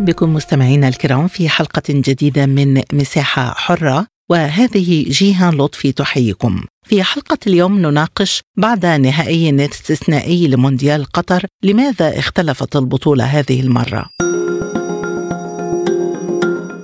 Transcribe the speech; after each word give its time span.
بكم 0.00 0.34
مستمعينا 0.34 0.88
الكرام 0.88 1.28
في 1.28 1.48
حلقة 1.48 1.82
جديدة 1.88 2.46
من 2.46 2.82
مساحة 2.92 3.54
حرة 3.54 4.06
وهذه 4.30 5.04
جيهان 5.08 5.54
لطفي 5.54 5.92
تحييكم. 5.92 6.64
في 6.84 7.02
حلقة 7.02 7.38
اليوم 7.46 7.78
نناقش 7.78 8.42
بعد 8.56 8.86
نهائي 8.86 9.64
استثنائي 9.64 10.48
لمونديال 10.48 11.04
قطر 11.04 11.46
لماذا 11.62 12.18
اختلفت 12.18 12.76
البطولة 12.76 13.24
هذه 13.24 13.60
المرة؟ 13.60 14.10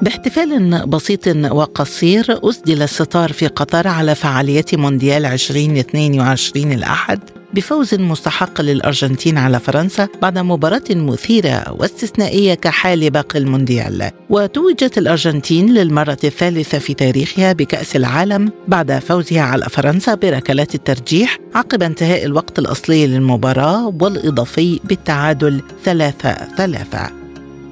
باحتفال 0.03 0.87
بسيط 0.87 1.27
وقصير 1.53 2.49
أسدل 2.49 2.83
الستار 2.83 3.33
في 3.33 3.47
قطر 3.47 3.89
على 3.89 4.15
فعاليات 4.15 4.75
مونديال 4.75 5.27
2022 5.27 6.73
الأحد 6.73 7.21
بفوز 7.55 7.95
مستحق 7.95 8.61
للأرجنتين 8.61 9.39
على 9.39 9.61
فرنسا 9.61 10.09
بعد 10.23 10.39
مباراة 10.39 10.83
مثيرة 10.91 11.73
واستثنائية 11.79 12.55
كحال 12.55 13.11
باقي 13.11 13.39
المونديال. 13.39 14.11
وتوجت 14.31 14.99
الأرجنتين 14.99 15.75
للمرة 15.75 16.19
الثالثة 16.25 16.79
في 16.79 16.95
تاريخها 16.95 17.53
بكأس 17.53 17.96
العالم 17.96 18.52
بعد 18.69 18.99
فوزها 18.99 19.43
على 19.43 19.65
فرنسا 19.65 20.15
بركلات 20.15 20.74
الترجيح 20.74 21.39
عقب 21.55 21.83
انتهاء 21.83 22.24
الوقت 22.24 22.59
الأصلي 22.59 23.07
للمباراة 23.07 23.95
والإضافي 24.01 24.80
بالتعادل 24.85 25.63
ثلاثة 25.85 26.33
ثلاثة. 26.57 27.20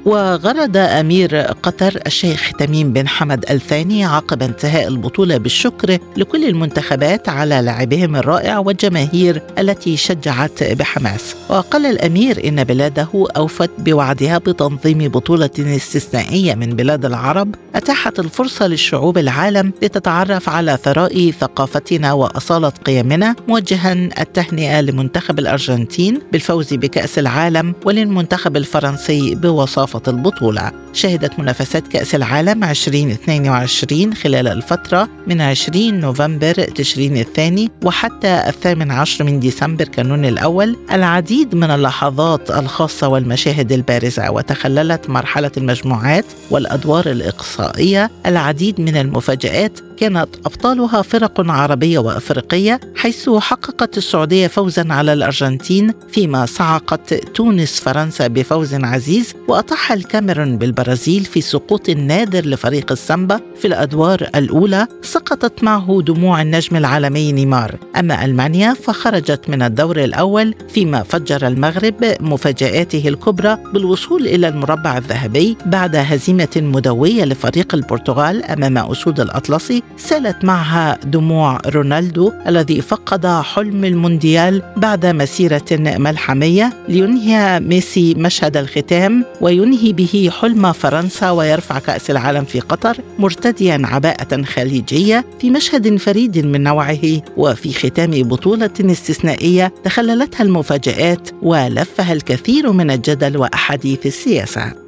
وغرد 0.09 0.77
أمير 0.77 1.37
قطر 1.37 2.01
الشيخ 2.07 2.51
تميم 2.59 2.93
بن 2.93 3.09
حمد 3.09 3.45
الثاني 3.51 4.05
عقب 4.05 4.43
انتهاء 4.43 4.89
البطولة 4.89 5.37
بالشكر 5.37 5.99
لكل 6.17 6.45
المنتخبات 6.45 7.29
على 7.29 7.61
لعبهم 7.63 8.17
الرائع 8.17 8.59
والجماهير 8.59 9.43
التي 9.59 9.97
شجعت 9.97 10.63
بحماس. 10.65 11.35
وقال 11.49 11.87
الأمير 11.87 12.49
إن 12.49 12.65
بلاده 12.65 13.09
أوفت 13.37 13.71
بوعدها 13.79 14.39
بتنظيم 14.39 15.09
بطولة 15.09 15.51
استثنائية 15.59 16.55
من 16.55 16.77
بلاد 16.77 17.05
العرب 17.05 17.55
أتاحت 17.75 18.19
الفرصة 18.19 18.67
للشعوب 18.67 19.19
العالم 19.19 19.73
لتتعرف 19.83 20.49
على 20.49 20.79
ثراء 20.85 21.31
ثقافتنا 21.31 22.13
وأصالة 22.13 22.73
قيمنا 22.85 23.35
موجها 23.49 23.93
التهنئة 23.93 24.81
لمنتخب 24.81 25.39
الأرجنتين 25.39 26.21
بالفوز 26.33 26.75
بكأس 26.75 27.19
العالم 27.19 27.75
وللمنتخب 27.85 28.57
الفرنسي 28.57 29.35
بوصافة 29.35 29.98
البطولة. 30.07 30.73
شهدت 30.93 31.39
منافسات 31.39 31.89
كأس 31.89 32.15
العالم 32.15 32.65
2022 32.65 34.15
خلال 34.15 34.49
الفترة 34.49 35.09
من 35.27 35.41
20 35.41 36.01
نوفمبر 36.01 36.53
تشرين 36.53 37.17
الثاني 37.17 37.71
وحتى 37.85 38.45
الثامن 38.49 38.91
عشر 38.91 39.25
من 39.25 39.41
ديسمبر 39.41 39.85
كانون 39.85 40.25
الأول. 40.25 40.77
العديد 40.93 41.55
من 41.55 41.71
اللحظات 41.71 42.51
الخاصة 42.51 43.09
والمشاهد 43.09 43.73
البارزة 43.73 44.31
وتخللت 44.31 45.11
مرحلة 45.11 45.51
المجموعات 45.57 46.25
والأدوار 46.51 47.11
الإقصائية. 47.11 48.11
العديد 48.27 48.81
من 48.81 48.97
المفاجآت 48.97 49.81
كانت 50.01 50.29
أبطالها 50.47 51.03
فرق 51.03 51.51
عربية 51.51 51.99
وأفريقية 51.99 52.81
حيث 52.97 53.31
حققت 53.31 53.99
السعودية 53.99 54.47
فوزا 54.47 54.87
على 54.91 55.13
الأرجنتين 55.13 55.93
فيما 56.09 56.47
صعقت 56.47 57.15
تونس 57.15 57.81
فرنسا 57.81 58.27
بفوز 58.27 58.75
عزيز 58.75 59.35
وأطاح 59.49 59.93
الكاميرون 59.93 60.59
بالبرازيل 60.59 61.25
في 61.25 61.41
سقوط 61.41 61.91
نادر 61.91 62.47
لفريق 62.47 62.93
السامبا 62.93 63.41
في 63.57 63.67
الأدوار 63.67 64.29
الأولى 64.35 64.87
سقطت 65.03 65.65
معه 65.65 66.03
دموع 66.07 66.43
النجم 66.43 66.77
العالمي 66.77 67.33
نيمار. 67.33 67.79
أما 67.97 68.25
ألمانيا 68.25 68.75
فخرجت 68.75 69.49
من 69.49 69.63
الدور 69.63 70.05
الأول 70.05 70.55
فيما 70.69 71.03
فجر 71.03 71.47
المغرب 71.47 71.95
مفاجآته 72.21 73.09
الكبرى 73.09 73.59
بالوصول 73.75 74.27
إلى 74.27 74.49
المربع 74.49 74.99
الذهبي 74.99 75.57
بعد 75.67 75.97
هزيمة 75.97 76.57
مدوية 76.57 77.25
لفريق 77.25 77.75
البرتغال 77.75 78.45
أمام 78.45 78.79
أسود 78.79 79.21
الأطلسي 79.21 79.83
سالت 79.97 80.45
معها 80.45 80.99
دموع 81.05 81.61
رونالدو 81.67 82.33
الذي 82.47 82.81
فقد 82.81 83.27
حلم 83.27 83.85
المونديال 83.85 84.63
بعد 84.77 85.07
مسيرة 85.07 85.65
ملحمية 85.73 86.73
لينهي 86.89 87.61
ميسي 87.61 88.15
مشهد 88.15 88.57
الختام 88.57 89.25
وينهي 89.41 89.93
به 89.93 90.31
حلم 90.41 90.73
فرنسا 90.73 91.31
ويرفع 91.31 91.79
كأس 91.79 92.11
العالم 92.11 92.45
في 92.45 92.61
قطر 92.61 92.97
مرتديا 93.19 93.83
عباءة 93.85 94.43
خليجية 94.43 95.25
في 95.41 95.51
مشهد 95.51 95.97
فريد 95.97 96.39
من 96.39 96.63
نوعه 96.63 97.23
وفي 97.37 97.73
ختام 97.73 98.11
بطولة 98.11 98.71
استثنائية 98.81 99.73
تخللتها 99.85 100.43
المفاجآت 100.43 101.31
ولفها 101.43 102.13
الكثير 102.13 102.73
من 102.73 102.91
الجدل 102.91 103.37
وأحاديث 103.37 104.07
السياسة. 104.07 104.88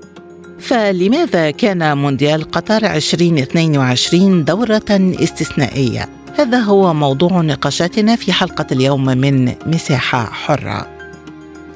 فلماذا 0.61 1.51
كان 1.51 1.99
مونديال 1.99 2.51
قطر 2.51 2.87
2022 2.87 4.45
دورة 4.45 4.83
استثنائية؟ 4.91 6.09
هذا 6.39 6.59
هو 6.59 6.95
موضوع 6.95 7.41
نقاشاتنا 7.41 8.17
في 8.17 8.33
حلقة 8.33 8.67
اليوم 8.73 9.05
من 9.05 9.53
مساحة 9.67 10.25
حرة. 10.25 11.01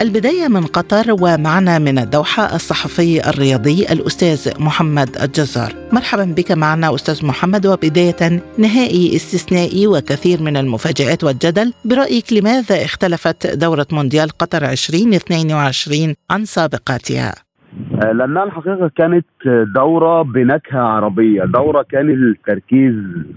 البداية 0.00 0.49
من 0.49 0.67
قطر 0.67 1.17
ومعنا 1.21 1.78
من 1.78 1.99
الدوحة 1.99 2.55
الصحفي 2.55 3.28
الرياضي 3.28 3.83
الأستاذ 3.83 4.61
محمد 4.61 5.16
الجزار 5.22 5.75
مرحبا 5.93 6.25
بك 6.25 6.53
معنا 6.53 6.95
أستاذ 6.95 7.27
محمد 7.27 7.66
وبداية 7.66 8.43
نهائي 8.59 9.16
استثنائي 9.16 9.87
وكثير 9.87 10.43
من 10.43 10.56
المفاجآت 10.56 11.25
والجدل 11.25 11.72
برأيك 11.84 12.33
لماذا 12.33 12.84
اختلفت 12.84 13.47
دورة 13.47 13.87
مونديال 13.93 14.31
قطر 14.31 14.71
2022 14.71 16.15
عن 16.31 16.45
سابقاتها؟ 16.45 17.44
لأنها 18.03 18.44
الحقيقة 18.44 18.91
كانت 18.97 19.27
دورة 19.75 20.22
بنكهة 20.22 20.81
عربية، 20.81 21.44
دورة 21.44 21.82
كان 21.82 22.10
التركيز 22.10 22.94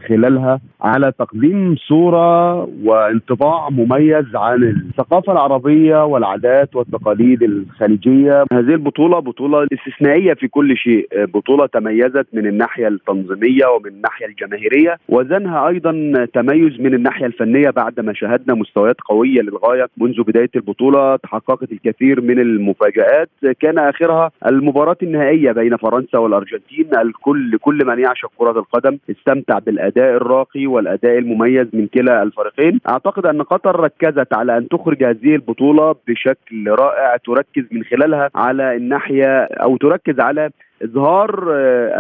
خلالها 0.08 0.60
على 0.82 1.12
تقديم 1.20 1.76
صورة 1.76 2.54
وانطباع 2.84 3.70
مميز 3.70 4.36
عن 4.36 4.64
الثقافة 4.64 5.34
العربية 5.34 6.06
والعادات 6.06 6.76
والتقاليد 6.76 7.44
الخليجية. 7.44 8.44
هذه 8.52 8.74
البطولة 8.74 9.20
بطولة 9.20 9.68
استثنائية 9.74 10.34
في 10.34 10.48
كل 10.48 10.78
شيء، 10.78 11.08
بطولة 11.16 11.66
تميزت 11.66 12.28
من 12.34 12.48
الناحية 12.48 12.88
التنظيمية 12.88 13.66
ومن 13.66 13.88
الناحية 13.88 14.26
الجماهيرية، 14.26 14.98
وزنها 15.10 15.68
أيضا 15.68 15.92
تميز 16.34 16.82
من 16.82 16.94
الناحية 16.94 17.26
الفنية 17.26 17.70
بعدما 17.70 18.14
شاهدنا 18.14 18.56
مستويات 18.56 19.02
قوية 19.02 19.42
للغاية 19.42 19.88
منذ 19.98 20.24
بداية 20.24 20.50
البطولة، 20.56 21.16
تحققت 21.16 21.72
الكثير 21.72 22.22
من 22.22 22.40
المفاجآت، 22.40 23.30
كان 23.60 23.78
آخرها 23.80 24.32
المباراة 24.58 24.98
النهائية 25.04 25.52
بين 25.52 25.78
فرنسا 25.78 26.18
والأرجنتين 26.18 26.90
الكل 26.98 27.58
كل 27.58 27.86
من 27.86 28.00
يعشق 28.00 28.32
كرة 28.38 28.60
القدم 28.60 28.98
استمتع 29.12 29.60
بالأداء 29.60 30.16
الراقي 30.16 30.68
والأداء 30.68 31.18
المميز 31.18 31.68
من 31.74 31.88
كلا 31.88 32.24
الفريقين. 32.24 32.80
أعتقد 32.90 33.26
أن 33.26 33.42
قطر 33.42 33.80
ركزت 33.80 34.34
على 34.34 34.58
أن 34.58 34.68
تخرج 34.68 35.04
هذه 35.04 35.36
البطولة 35.36 35.96
بشكل 36.08 36.70
رائع 36.70 37.18
تركز 37.18 37.64
من 37.72 37.84
خلالها 37.84 38.30
على 38.36 38.76
الناحية 38.76 39.44
أو 39.44 39.78
تركز 39.78 40.20
على 40.20 40.50
إظهار 40.84 41.44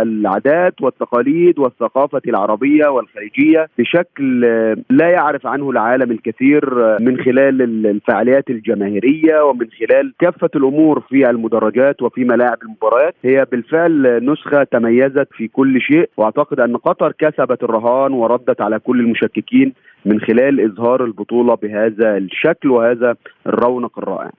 العادات 0.01 0.81
والتقاليد 0.81 1.59
والثقافة 1.59 2.21
العربية 2.27 2.87
والخليجية 2.87 3.67
بشكل 3.79 4.41
لا 4.89 5.09
يعرف 5.09 5.47
عنه 5.47 5.69
العالم 5.69 6.11
الكثير 6.11 6.75
من 6.99 7.17
خلال 7.17 7.85
الفعاليات 7.85 8.49
الجماهيرية 8.49 9.41
ومن 9.41 9.67
خلال 9.79 10.13
كافة 10.19 10.49
الأمور 10.55 10.99
في 10.99 11.29
المدرجات 11.29 12.01
وفي 12.01 12.23
ملاعب 12.23 12.57
المباريات 12.63 13.15
هي 13.23 13.45
بالفعل 13.51 14.25
نسخة 14.25 14.63
تميزت 14.63 15.27
في 15.31 15.47
كل 15.47 15.81
شيء 15.81 16.09
وأعتقد 16.17 16.59
أن 16.59 16.77
قطر 16.77 17.11
كسبت 17.11 17.63
الرهان 17.63 18.13
وردت 18.13 18.61
على 18.61 18.79
كل 18.79 18.99
المشككين 18.99 19.73
من 20.05 20.19
خلال 20.19 20.61
إظهار 20.61 21.03
البطولة 21.03 21.55
بهذا 21.55 22.17
الشكل 22.17 22.69
وهذا 22.69 23.15
الرونق 23.47 23.99
الرائع. 23.99 24.31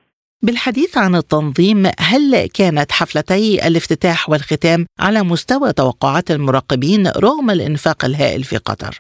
بالحديث 0.43 0.99
عن 0.99 1.15
التنظيم 1.15 1.83
هل 2.11 2.49
كانت 2.59 2.93
حفلتي 2.93 3.69
الافتتاح 3.69 4.31
والختام 4.31 4.87
على 5.01 5.23
مستوى 5.23 5.73
توقعات 5.73 6.31
المراقبين 6.31 7.03
رغم 7.07 7.51
الإنفاق 7.51 8.05
الهائل 8.05 8.43
في 8.43 8.57
قطر؟ 8.57 8.93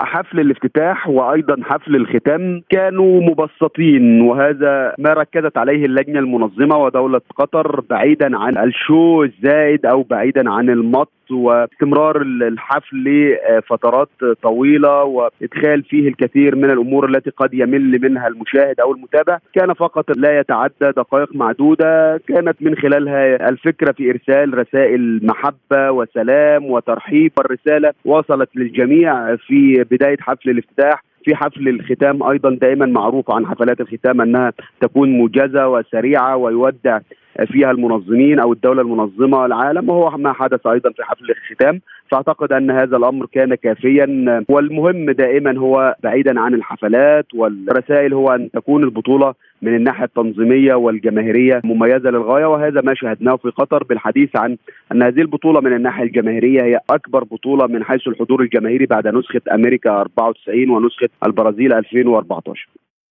حفل 0.00 0.40
الافتتاح 0.40 1.08
وأيضا 1.08 1.56
حفل 1.62 1.96
الختام 1.96 2.62
كانوا 2.70 3.20
مبسطين 3.20 4.20
وهذا 4.20 4.94
ما 4.98 5.12
ركزت 5.12 5.58
عليه 5.58 5.86
اللجنة 5.86 6.18
المنظمة 6.18 6.76
ودولة 6.76 7.20
قطر 7.36 7.80
بعيدا 7.80 8.38
عن 8.38 8.58
الشو 8.58 9.22
الزائد 9.22 9.86
أو 9.86 10.02
بعيدا 10.02 10.50
عن 10.50 10.70
المط 10.70 11.12
واستمرار 11.30 12.22
الحفل 12.22 12.96
لفترات 12.96 14.08
طويلة 14.42 15.04
وإدخال 15.04 15.82
فيه 15.82 16.08
الكثير 16.08 16.56
من 16.56 16.70
الأمور 16.70 17.08
التي 17.08 17.30
قد 17.30 17.54
يمل 17.54 18.00
منها 18.02 18.28
المشاهد 18.28 18.80
أو 18.80 18.92
المتابع. 18.92 19.38
كان 19.54 19.74
فقط 19.74 20.16
لا 20.16 20.38
يتعدى 20.38 20.72
دقائق 20.80 21.34
معدودة 21.34 22.20
كانت 22.28 22.56
من 22.60 22.76
خلالها 22.76 23.48
الفكرة 23.48 23.92
في 23.92 24.10
إرسال 24.10 24.58
رسائل 24.58 25.20
محبة 25.26 25.90
وسلام 25.90 26.64
وترحيب. 26.64 27.32
والرساله 27.38 27.92
وصلت 28.04 28.48
للجميع 28.54 29.36
في 29.36 29.84
بداية 29.90 30.16
حفل 30.20 30.50
الافتتاح. 30.50 31.04
في 31.24 31.36
حفل 31.36 31.68
الختام 31.68 32.22
أيضا 32.22 32.50
دائما 32.50 32.86
معروف 32.86 33.30
عن 33.30 33.46
حفلات 33.46 33.80
الختام 33.80 34.20
أنها 34.20 34.52
تكون 34.80 35.10
موجزة 35.10 35.68
وسريعة 35.68 36.36
ويودع 36.36 36.98
فيها 37.46 37.70
المنظمين 37.70 38.40
أو 38.40 38.52
الدولة 38.52 38.82
المنظمة 38.82 39.46
العالم 39.46 39.88
وهو 39.90 40.16
ما 40.18 40.32
حدث 40.32 40.66
أيضا 40.66 40.90
في 40.90 41.02
حفل 41.04 41.24
الختام. 41.30 41.80
فأعتقد 42.10 42.52
أن 42.52 42.70
هذا 42.70 42.96
الأمر 42.96 43.26
كان 43.26 43.54
كافيا 43.54 44.44
والمهم 44.48 45.10
دائما 45.10 45.58
هو 45.58 45.96
بعيدا 46.02 46.40
عن 46.40 46.54
الحفلات 46.54 47.26
والرسائل 47.34 48.14
هو 48.14 48.34
أن 48.34 48.50
تكون 48.50 48.84
البطولة 48.84 49.34
من 49.62 49.74
الناحية 49.74 50.04
التنظيمية 50.04 50.74
والجماهيرية 50.74 51.60
مميزة 51.64 52.10
للغاية 52.10 52.46
وهذا 52.46 52.80
ما 52.80 52.94
شاهدناه 52.94 53.36
في 53.36 53.48
قطر 53.48 53.84
بالحديث 53.84 54.36
عن 54.36 54.56
أن 54.92 55.02
هذه 55.02 55.20
البطولة 55.20 55.60
من 55.60 55.72
الناحية 55.72 56.04
الجماهيرية 56.04 56.62
هي 56.62 56.80
أكبر 56.90 57.24
بطولة 57.24 57.66
من 57.66 57.84
حيث 57.84 58.08
الحضور 58.08 58.42
الجماهيري 58.42 58.86
بعد 58.86 59.08
نسخة 59.08 59.40
أمريكا 59.54 59.90
94 59.90 60.70
ونسخة 60.70 61.08
البرازيل 61.26 61.72
2014 61.72 62.68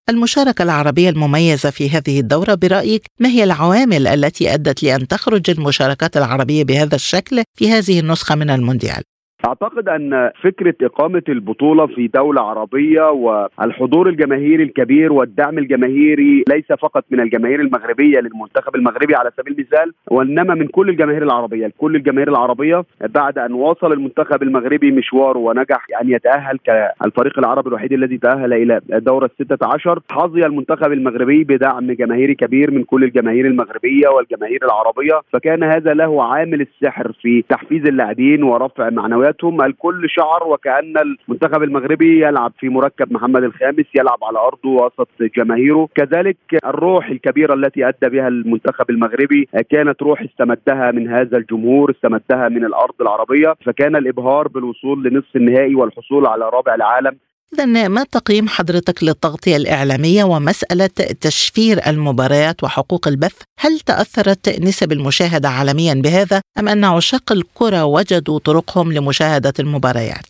المشاركة 0.09 0.63
العربية 0.63 1.09
المميزة 1.09 1.69
في 1.69 1.89
هذه 1.89 2.19
الدورة 2.19 2.54
برأيك 2.54 3.06
ما 3.19 3.30
هي 3.30 3.44
العوامل 3.44 4.07
التي 4.07 4.54
أدت 4.54 4.83
لأن 4.83 5.07
تخرج 5.07 5.50
المشاركات 5.50 6.18
العربية 6.18 6.63
بهذا 6.63 6.95
الشكل 6.95 7.44
في 7.57 7.71
هذه 7.71 8.00
النسخة 8.00 8.36
من 8.36 8.50
المونديال؟ 8.50 9.04
أعتقد 9.45 9.89
أن 9.89 10.31
فكرة 10.44 10.75
إقامة 10.81 11.24
البطولة 11.30 11.88
في 11.88 12.07
دولة 12.07 12.42
عربية 12.42 13.10
والحضور 13.12 14.10
الجماهيري 14.10 14.63
الكبير 14.63 15.13
والدعم 15.13 15.57
الجماهيري 15.57 16.44
ليس 16.50 16.66
فقط 16.80 17.06
من 17.12 17.19
الجماهير 17.19 17.60
المغربية 17.60 18.19
للمنتخب 18.19 18.75
المغربي 18.75 19.16
على 19.16 19.31
سبيل 19.38 19.54
المثال 19.54 19.94
وإنما 20.12 20.56
من 20.56 20.68
كل 20.68 20.89
الجماهير 20.89 21.24
العربية، 21.24 21.72
كل 21.78 21.95
الجماهير 21.95 22.30
العربية 22.30 22.84
بعد 23.01 23.38
أن 23.38 23.54
واصل 23.54 23.94
المنتخب 23.94 24.44
المغربي 24.44 24.92
مشواره 24.92 25.38
ونجح 25.38 25.86
أن 26.01 26.10
يتأهل 26.10 26.60
كالفريق 26.66 27.40
العربي 27.40 27.69
الوحيد 27.69 27.94
الذي 27.94 28.18
تأهل 28.18 28.54
إلى 28.54 28.81
دورة 28.90 29.30
16 29.44 30.00
حظي 30.12 30.45
المنتخب 30.45 30.92
المغربي 30.92 31.44
بدعم 31.44 31.92
جماهيري 31.92 32.36
كبير 32.36 32.72
من 32.72 32.83
كل 32.83 33.04
الجماهير 33.04 33.45
المغربية 33.45 34.07
والجماهير 34.07 34.60
العربية، 34.63 35.22
فكان 35.33 35.63
هذا 35.63 35.94
له 35.94 36.24
عامل 36.24 36.62
السحر 36.62 37.12
في 37.22 37.44
تحفيز 37.50 37.86
اللاعبين 37.86 38.44
ورفع 38.44 38.90
معنويات 38.90 39.27
معنوياتهم 39.28 39.62
الكل 39.62 40.10
شعر 40.10 40.48
وكأن 40.48 40.94
المنتخب 40.98 41.64
المغربي 41.64 42.22
يلعب 42.28 42.52
في 42.60 42.70
مركب 42.70 43.14
محمد 43.14 43.44
الخامس 43.44 43.86
يلعب 43.96 44.24
على 44.24 44.40
أرضه 44.40 44.70
وسط 44.70 45.08
جماهيره. 45.38 45.90
كذلك 45.96 46.38
الروح 46.66 47.08
الكبيرة 47.10 47.54
التي 47.54 47.88
أدى 47.88 48.10
بها 48.10 48.28
المنتخب 48.28 48.90
المغربي 48.90 49.48
كانت 49.70 50.02
روح 50.02 50.22
استمدها 50.22 50.92
من 50.92 51.08
هذا 51.08 51.38
الجمهور 51.38 51.92
استمدها 51.92 52.50
من 52.50 52.66
الأرض 52.66 52.96
العربية 53.02 53.54
فكان 53.66 53.96
الإبهار 53.96 54.48
بالوصول 54.48 55.04
لنصف 55.04 55.36
النهائي 55.36 55.76
والحصول 55.76 56.26
على 56.28 56.50
رابع 56.50 56.76
العالم 56.76 57.18
إذا 57.54 57.88
ما 57.88 58.04
تقييم 58.04 58.48
حضرتك 58.48 59.04
للتغطية 59.04 59.58
الإعلامية 59.58 60.24
ومسألة 60.24 60.96
تشفير 61.22 61.78
المباريات 61.88 62.64
وحقوق 62.64 63.08
البث؟ 63.08 63.42
هل 63.60 63.80
تأثرت 63.80 64.50
نسب 64.50 64.92
المشاهدة 64.92 65.50
عالميا 65.50 65.94
بهذا 66.04 66.42
أم 66.60 66.68
أن 66.68 66.84
عشاق 66.84 67.32
الكرة 67.32 67.86
وجدوا 67.86 68.40
طرقهم 68.40 68.94
لمشاهدة 68.94 69.54
المباريات؟ 69.60 70.30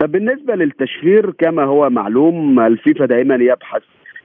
بالنسبة 0.00 0.54
للتشهير 0.54 1.30
كما 1.30 1.64
هو 1.64 1.90
معلوم 1.90 2.60
الفيفا 2.60 3.06
دائما 3.06 3.34
يبحث 3.34 3.82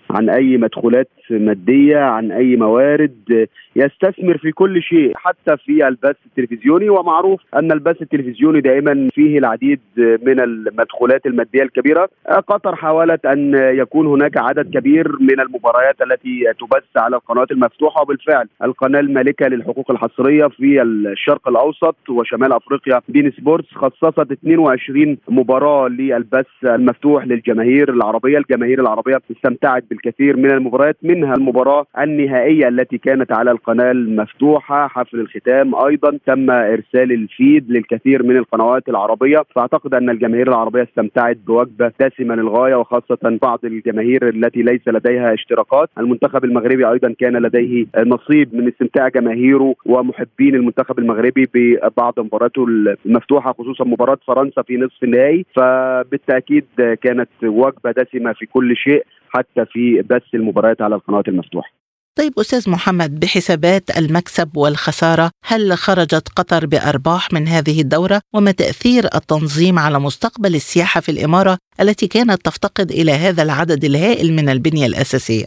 عن 0.09 0.29
أي 0.29 0.57
مدخولات 0.57 1.09
مادية 1.31 1.97
عن 1.97 2.31
أي 2.31 2.55
موارد 2.55 3.47
يستثمر 3.75 4.37
في 4.37 4.51
كل 4.51 4.81
شيء 4.81 5.11
حتى 5.15 5.57
في 5.57 5.87
البث 5.87 6.15
التلفزيوني. 6.25 6.89
ومعروف 6.89 7.41
أن 7.55 7.71
البث 7.71 8.01
التلفزيوني 8.01 8.61
دائما 8.61 9.09
فيه 9.13 9.37
العديد 9.37 9.79
من 9.97 10.39
المدخولات 10.39 11.25
المادية 11.25 11.63
الكبيرة. 11.63 12.09
قطر 12.47 12.75
حاولت 12.75 13.25
أن 13.25 13.53
يكون 13.55 14.07
هناك 14.07 14.37
عدد 14.37 14.77
كبير 14.77 15.15
من 15.19 15.39
المباريات 15.39 16.01
التي 16.01 16.43
تبث 16.59 16.97
على 16.97 17.15
القنوات 17.15 17.51
المفتوحة. 17.51 18.01
وبالفعل 18.01 18.47
القناة 18.63 18.99
المالكه 18.99 19.47
للحقوق 19.47 19.91
الحصرية 19.91 20.47
في 20.47 20.81
الشرق 20.81 21.47
الأوسط 21.47 22.09
وشمال 22.09 22.53
أفريقيا 22.53 23.01
beIN 23.09 23.31
Sports 23.31 23.73
خصصت 23.73 24.31
22 24.31 25.17
مباراة 25.29 25.87
للبث 25.87 26.45
المفتوح 26.63 27.27
للجماهير 27.27 27.89
العربية. 27.89 28.37
الجماهير 28.37 28.81
العربية 28.81 29.21
استمتعت 29.31 29.83
الكثير 29.91 30.37
من 30.37 30.51
المباريات 30.51 30.97
منها 31.19 31.33
المباراة 31.33 31.85
النهائية 31.99 32.67
التي 32.67 32.97
كانت 32.97 33.31
على 33.31 33.51
القناة 33.51 33.91
المفتوحة 33.91 34.87
حفل 34.87 35.19
الختام. 35.19 35.75
أيضا 35.75 36.19
تم 36.25 36.51
إرسال 36.51 37.11
الفيد 37.11 37.71
للكثير 37.71 38.23
من 38.23 38.37
القنوات 38.37 38.89
العربية. 38.89 39.37
فأعتقد 39.55 39.93
أن 39.93 40.09
الجماهير 40.09 40.47
العربية 40.47 40.83
استمتعت 40.83 41.37
بوجبة 41.47 41.91
دسمة 41.99 42.35
للغاية 42.35 42.75
وخاصة 42.75 43.37
بعض 43.41 43.59
الجماهير 43.63 44.29
التي 44.29 44.61
ليس 44.61 44.87
لديها 44.87 45.33
اشتراكات. 45.33 45.89
المنتخب 45.97 46.45
المغربي 46.45 46.89
أيضا 46.89 47.15
كان 47.19 47.37
لديه 47.37 47.85
نصيب 47.97 48.55
من 48.55 48.67
استمتاع 48.67 49.07
جماهيره 49.07 49.75
ومحبين 49.85 50.55
المنتخب 50.55 50.99
المغربي 50.99 51.49
ببعض 51.53 52.13
مباراته 52.19 52.65
المفتوحة 53.05 53.53
خصوصا 53.53 53.83
مباراة 53.83 54.17
فرنسا 54.27 54.61
في 54.61 54.77
نصف 54.77 55.03
النهائي. 55.03 55.45
فبالتأكيد 55.55 56.65
كانت 57.01 57.29
وجبة 57.43 57.91
دسمة 57.91 58.33
في 58.33 58.45
كل 58.45 58.75
شيء. 58.75 59.03
حتى 59.29 59.65
في 59.71 60.01
بث 60.01 60.33
المباريات 60.33 60.81
على 60.81 60.95
القنوات 60.95 61.27
المفتوحة. 61.27 61.79
طيب 62.17 62.33
أستاذ 62.39 62.69
محمد 62.69 63.19
بحسابات 63.19 63.97
المكسب 63.97 64.57
والخسارة 64.57 65.31
هل 65.45 65.77
خرجت 65.77 66.29
قطر 66.35 66.65
بأرباح 66.65 67.33
من 67.33 67.47
هذه 67.47 67.81
الدورة؟ 67.81 68.21
وما 68.35 68.51
تأثير 68.51 69.05
التنظيم 69.15 69.79
على 69.79 69.99
مستقبل 69.99 70.55
السياحة 70.55 71.01
في 71.01 71.09
الإمارة 71.09 71.57
التي 71.81 72.07
كانت 72.07 72.45
تفتقد 72.45 72.91
إلى 72.91 73.11
هذا 73.11 73.43
العدد 73.43 73.85
الهائل 73.85 74.33
من 74.33 74.49
البنية 74.49 74.85
الأساسية؟ 74.85 75.45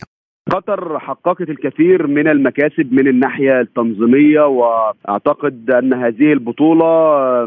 قطر 0.51 0.99
حققت 0.99 1.51
الكثير 1.51 2.07
من 2.07 2.29
المكاسب 2.29 2.93
من 2.93 3.09
الناحية 3.09 3.61
التنظيمية 3.61 4.47
وأعتقد 4.47 5.71
أن 5.71 5.93
هذه 5.93 6.33
البطولة 6.33 6.85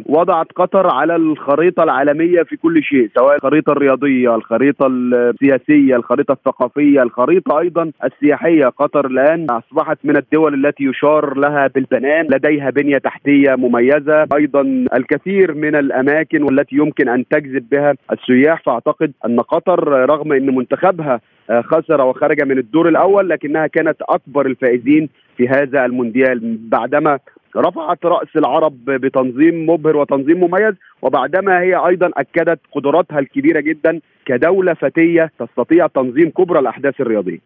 وضعت 0.05 0.47
قطر 0.55 0.93
على 0.93 1.15
الخريطة 1.15 1.83
العالمية 1.83 2.43
في 2.43 2.55
كل 2.57 2.83
شيء 2.83 3.09
سواء 3.17 3.35
الخريطة 3.35 3.71
الرياضية، 3.71 4.35
الخريطة 4.35 4.87
السياسية، 4.87 5.95
الخريطة 5.95 6.31
الثقافية، 6.31 7.03
الخريطة 7.03 7.59
أيضا 7.59 7.91
السياحية، 8.03 8.65
قطر 8.65 9.05
الآن 9.05 9.47
أصبحت 9.49 9.97
من 10.03 10.17
الدول 10.17 10.65
التي 10.65 10.83
يشار 10.83 11.37
لها 11.37 11.67
بالبنان، 11.67 12.25
لديها 12.25 12.69
بنية 12.69 12.97
تحتية 12.97 13.55
مميزة، 13.55 14.27
أيضا 14.35 14.61
الكثير 14.97 15.53
من 15.53 15.75
الأماكن 15.75 16.43
والتي 16.43 16.75
يمكن 16.75 17.09
أن 17.09 17.27
تجذب 17.27 17.69
بها 17.71 17.93
السياح، 18.11 18.63
فأعتقد 18.63 19.11
أن 19.25 19.39
قطر 19.39 20.09
رغم 20.09 20.33
إن 20.33 20.55
منتخبها 20.55 21.19
خسر 21.51 22.01
وخرج 22.01 22.41
من 22.41 22.57
الدور 22.57 22.89
الأول 22.89 23.29
لكنها 23.29 23.67
كانت 23.67 23.97
أكبر 24.01 24.45
الفائزين 24.45 25.09
في 25.37 25.47
هذا 25.47 25.85
المونديال. 25.85 26.57
بعدما 26.69 27.19
رفعت 27.57 28.05
رأس 28.05 28.27
العرب 28.35 28.85
بتنظيم 28.85 29.69
مبهر 29.69 29.97
وتنظيم 29.97 30.39
مميز 30.39 30.73
وبعدما 31.01 31.61
هي 31.61 31.75
أيضا 31.75 32.11
أكدت 32.17 32.59
قدراتها 32.75 33.19
الكبيرة 33.19 33.59
جدا 33.59 33.99
كدولة 34.25 34.73
فتية 34.73 35.31
تستطيع 35.39 35.87
تنظيم 35.87 36.29
كبرى 36.29 36.59
الأحداث 36.59 37.01
الرياضية. 37.01 37.39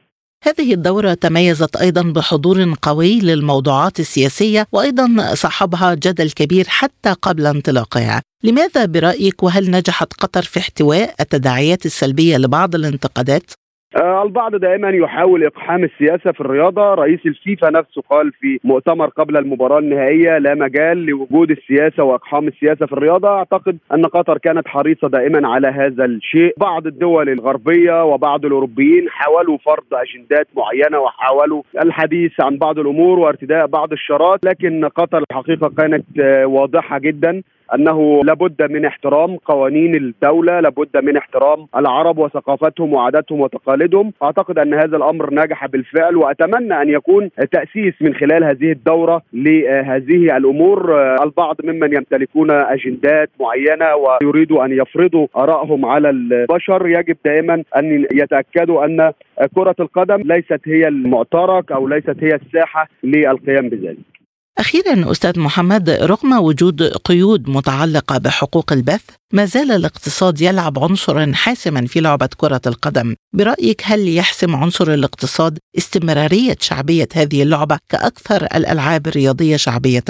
هذه 0.44 0.74
الدورة 0.74 1.14
تميزت 1.14 1.76
أيضا 1.76 2.14
بحضور 2.16 2.74
قوي 2.82 3.20
للموضوعات 3.20 4.00
السياسية 4.00 4.66
وأيضا 4.72 5.34
صاحبها 5.34 5.94
جدل 5.94 6.30
كبير 6.32 6.66
حتى 6.68 7.14
قبل 7.22 7.46
انطلاقها. 7.46 8.22
لماذا 8.44 8.86
برأيك؟ 8.86 9.44
وهل 9.44 9.72
نجحت 9.72 10.14
قطر 10.14 10.42
في 10.42 10.60
احتواء 10.60 11.14
التداعيات 11.20 11.86
السلبية 11.86 12.38
لبعض 12.38 12.76
الانتقادات؟ 12.76 13.52
آه، 13.96 14.24
البعض 14.24 14.56
دائما 14.56 14.90
يحاول 14.90 15.44
إقحام 15.44 15.84
السياسة 15.84 16.32
في 16.32 16.42
الرياضة، 16.42 16.94
رئيس 16.94 17.20
الفيفا 17.26 17.70
نفسه 17.70 18.02
قال 18.10 18.32
في 18.32 18.60
مؤتمر 18.64 19.08
قبل 19.08 19.38
المباراة 19.38 19.80
النهائية 19.80 20.38
لا 20.38 20.56
مجال 20.56 21.06
لوجود 21.06 21.52
السياسة 21.52 22.04
وإقحام 22.04 22.48
السياسة 22.48 22.86
في 22.86 22.94
الرياضة، 22.94 23.30
أعتقد 23.30 23.78
أن 23.94 24.06
قطر 24.06 24.38
كانت 24.38 24.68
حريصة 24.68 25.08
دائما 25.08 25.48
على 25.48 25.68
هذا 25.68 26.06
الشيء، 26.06 26.54
بعض 26.58 26.88
الدول 26.88 27.30
الغربية 27.30 28.04
وبعض 28.04 28.46
الأوروبيين 28.46 29.10
حاولوا 29.10 29.58
فرض 29.58 29.94
أجندات 29.94 30.48
معينة 30.58 31.00
وحاولوا 31.00 31.64
الحديث 31.84 32.32
عن 32.42 32.58
بعض 32.58 32.80
الأمور 32.80 33.20
وارتداء 33.20 33.68
بعض 33.68 33.92
الشارات، 33.92 34.46
لكن 34.46 34.86
قطر 34.86 35.24
الحقيقة 35.32 35.72
كانت 35.78 36.06
آه، 36.20 36.46
واضحة 36.46 37.00
جدا. 37.00 37.42
أنه 37.76 38.22
لابد 38.24 38.72
من 38.72 38.86
احترام 38.86 39.36
قوانين 39.36 39.96
الدولة 39.96 40.60
لابد 40.60 40.98
من 41.04 41.18
احترام 41.18 41.68
العرب 41.76 42.18
وثقافتهم 42.18 42.94
وعاداتهم 42.94 43.42
وتقاليدهم. 43.42 44.14
أعتقد 44.24 44.60
أن 44.60 44.74
هذا 44.74 44.98
الأمر 44.98 45.34
نجح 45.34 45.66
بالفعل 45.66 46.16
وأتمنى 46.16 46.82
أن 46.82 46.90
يكون 46.90 47.30
تأسيس 47.52 47.94
من 48.02 48.14
خلال 48.14 48.44
هذه 48.44 48.72
الدورة 48.72 49.22
لهذه 49.34 50.38
الأمور. 50.38 50.96
البعض 51.24 51.56
ممن 51.64 51.94
يمتلكون 51.94 52.52
أجندات 52.52 53.30
معينة 53.40 53.96
ويريدوا 53.96 54.66
أن 54.66 54.72
يفرضوا 54.72 55.28
آرائهم 55.38 55.86
على 55.86 56.10
البشر. 56.10 56.88
يجب 56.88 57.18
دائما 57.26 57.64
أن 57.78 58.06
يتأكدوا 58.12 58.86
أن 58.86 59.12
كرة 59.56 59.76
القدم 59.80 60.22
ليست 60.26 60.62
هي 60.66 60.88
المعترك 60.88 61.72
أو 61.72 61.88
ليست 61.88 62.16
هي 62.22 62.36
الساحة 62.36 62.88
للقيام 63.04 63.70
بذلك. 63.70 64.19
أخيرا 64.60 65.12
أستاذ 65.12 65.40
محمد 65.40 65.90
رغم 65.90 66.32
وجود 66.46 66.82
قيود 66.84 67.50
متعلقة 67.50 68.20
بحقوق 68.26 68.74
البث 68.74 69.06
ما 69.34 69.46
زال 69.46 69.72
الاقتصاد 69.72 70.42
يلعب 70.42 70.80
عنصرا 70.80 71.32
حاسما 71.34 71.82
في 71.82 72.00
لعبة 72.00 72.30
كرة 72.38 72.62
القدم 72.68 73.16
برأيك 73.38 73.82
هل 73.86 74.18
يحسم 74.18 74.56
عنصر 74.56 74.94
الاقتصاد 74.94 75.58
استمرارية 75.78 76.56
شعبية 76.60 77.08
هذه 77.16 77.44
اللعبة 77.44 77.78
كأكثر 77.92 78.42
الألعاب 78.58 79.08
الرياضية 79.08 79.56
شعبية؟ 79.56 80.10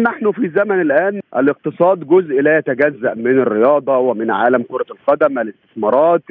نحن 0.00 0.32
في 0.32 0.52
زمن 0.56 0.80
الآن 0.80 1.20
الاقتصاد 1.36 1.98
جزء 2.00 2.34
لا 2.40 2.58
يتجزأ 2.58 3.14
من 3.14 3.38
الرياضة 3.40 3.96
ومن 3.96 4.30
عالم 4.30 4.62
كرة 4.62 4.86
القدم 4.90 5.38
الاستثمارات 5.38 6.22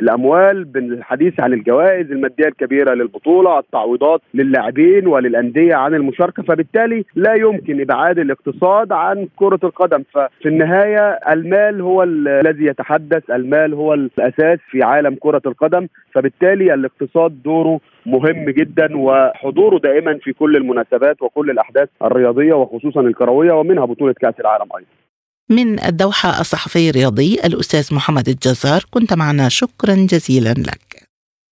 الأموال 0.00 0.64
بالحديث 0.64 1.40
عن 1.40 1.52
الجوائز 1.52 2.12
المادية 2.12 2.48
الكبيرة 2.48 2.94
للبطولة 2.94 3.58
التعويضات 3.58 4.20
للاعبين 4.34 5.06
وللأندية 5.06 5.74
عن 5.74 5.94
المشاركة 5.94 6.42
فبالتالي 6.42 7.04
لا 7.14 7.34
يمكن 7.34 7.80
إبعاد 7.80 8.18
الاقتصاد 8.18 8.92
عن 8.92 9.28
كرة 9.36 9.60
القدم. 9.64 10.02
ففي 10.12 10.48
النهاية 10.48 11.10
المال 11.10 11.80
هو 11.80 12.02
الذي 12.02 12.64
يتحدث 12.64 13.30
المال 13.30 13.74
هو 13.74 13.94
الأساس 13.94 14.58
في 14.70 14.82
عالم 14.82 15.14
كرة 15.20 15.42
القدم. 15.46 15.86
فبالتالي 16.12 16.74
الاقتصاد 16.74 17.42
دوره 17.42 17.80
مهم 18.06 18.50
جدا 18.50 18.96
وحضوره 18.96 19.78
دائما 19.78 20.18
في 20.22 20.32
كل 20.32 20.56
المناسبات 20.56 21.22
وكل 21.22 21.50
الأحداث 21.50 21.88
الرياضية 22.02 22.54
وخصوصا 22.54 23.00
الكروية 23.00 23.52
ومنها 23.52 23.84
بطولة 23.84 24.12
كأس 24.12 24.40
العالم 24.40 24.68
أيضا. 24.76 25.03
من 25.50 25.84
الدوحة 25.84 26.40
الصحفي 26.40 26.90
الرياضي 26.90 27.34
الأستاذ 27.34 27.94
محمد 27.94 28.28
الجزار 28.28 28.84
كنت 28.90 29.12
معنا. 29.12 29.48
شكرا 29.48 29.94
جزيلا 29.94 30.50
لك. 30.50 31.04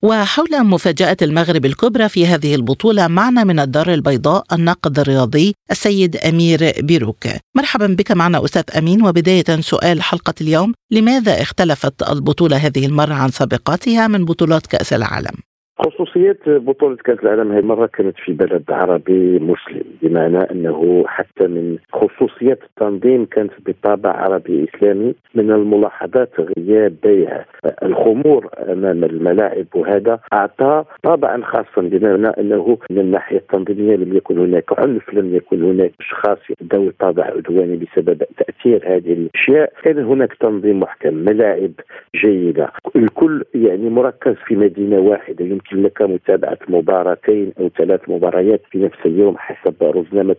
وحول 0.04 0.64
مفاجأة 0.64 1.16
المغرب 1.22 1.66
الكبرى 1.66 2.08
في 2.08 2.26
هذه 2.26 2.54
البطولة 2.54 3.08
معنا 3.08 3.44
من 3.44 3.60
الدار 3.60 3.94
البيضاء 3.94 4.44
الناقد 4.52 4.98
الرياضي 4.98 5.54
السيد 5.70 6.16
أمير 6.16 6.72
بيروك. 6.80 7.26
مرحبا 7.56 7.86
بك 7.86 8.12
معنا 8.12 8.44
أستاذ 8.44 8.64
أمين. 8.78 9.06
وبداية 9.06 9.60
سؤال 9.60 10.02
حلقة 10.02 10.34
اليوم 10.40 10.74
لماذا 10.90 11.42
اختلفت 11.42 12.02
البطولة 12.10 12.56
هذه 12.56 12.86
المرة 12.86 13.14
عن 13.14 13.30
سابقاتها 13.30 14.06
من 14.08 14.24
بطولات 14.24 14.66
كأس 14.66 14.92
العالم؟ 14.92 15.34
خصوصية 15.86 16.38
بطولة 16.46 16.96
كأس 16.96 17.18
العالم 17.18 17.52
هذه 17.52 17.58
المرة 17.58 17.86
كانت 17.86 18.16
في 18.24 18.32
بلد 18.32 18.64
عربي 18.70 19.38
مسلم 19.38 19.84
بمعنى 20.02 20.38
أنه 20.38 21.04
حتى 21.06 21.46
من 21.46 21.76
خصوصيات 21.92 22.58
التنظيم 22.62 23.24
كانت 23.24 23.52
بطابع 23.66 24.10
عربي 24.10 24.68
إسلامي 24.68 25.14
من 25.34 25.50
الملاحظات 25.50 26.30
غياب 26.58 26.94
بيع 27.02 27.44
الخمور 27.82 28.48
أمام 28.58 29.04
الملاعب 29.04 29.66
وهذا 29.74 30.20
أعطى 30.32 30.84
طابعا 31.02 31.42
خاصا 31.44 31.80
بمعنى 31.82 32.28
أنه 32.28 32.78
من 32.90 32.98
الناحية 32.98 33.36
التنظيمية 33.36 33.96
لم 33.96 34.16
يكن 34.16 34.38
هناك 34.38 34.78
عنف 34.78 35.14
لم 35.14 35.34
يكن 35.36 35.62
هناك 35.64 35.92
أشخاص 36.00 36.38
ذوي 36.72 36.92
طابع 36.98 37.24
عدواني 37.24 37.76
بسبب 37.76 38.22
تأثير 38.38 38.96
هذه 38.96 39.12
الأشياء. 39.12 39.72
كان 39.82 39.98
هناك 39.98 40.34
تنظيم 40.40 40.80
محكم 40.80 41.14
ملاعب 41.14 41.70
جيدة 42.16 42.72
الكل 42.96 43.44
يعني 43.54 43.90
مركز 43.90 44.34
في 44.46 44.56
مدينة 44.56 44.98
واحدة 44.98 45.44
يمكن 45.44 45.71
لك 45.74 46.02
متابعة 46.02 46.58
مباراتين 46.68 47.52
أو 47.60 47.68
ثلاث 47.68 48.00
مباريات 48.08 48.60
في 48.70 48.78
نفس 48.78 48.98
اليوم 49.06 49.36
حسب 49.38 49.74
رزنامة 49.82 50.36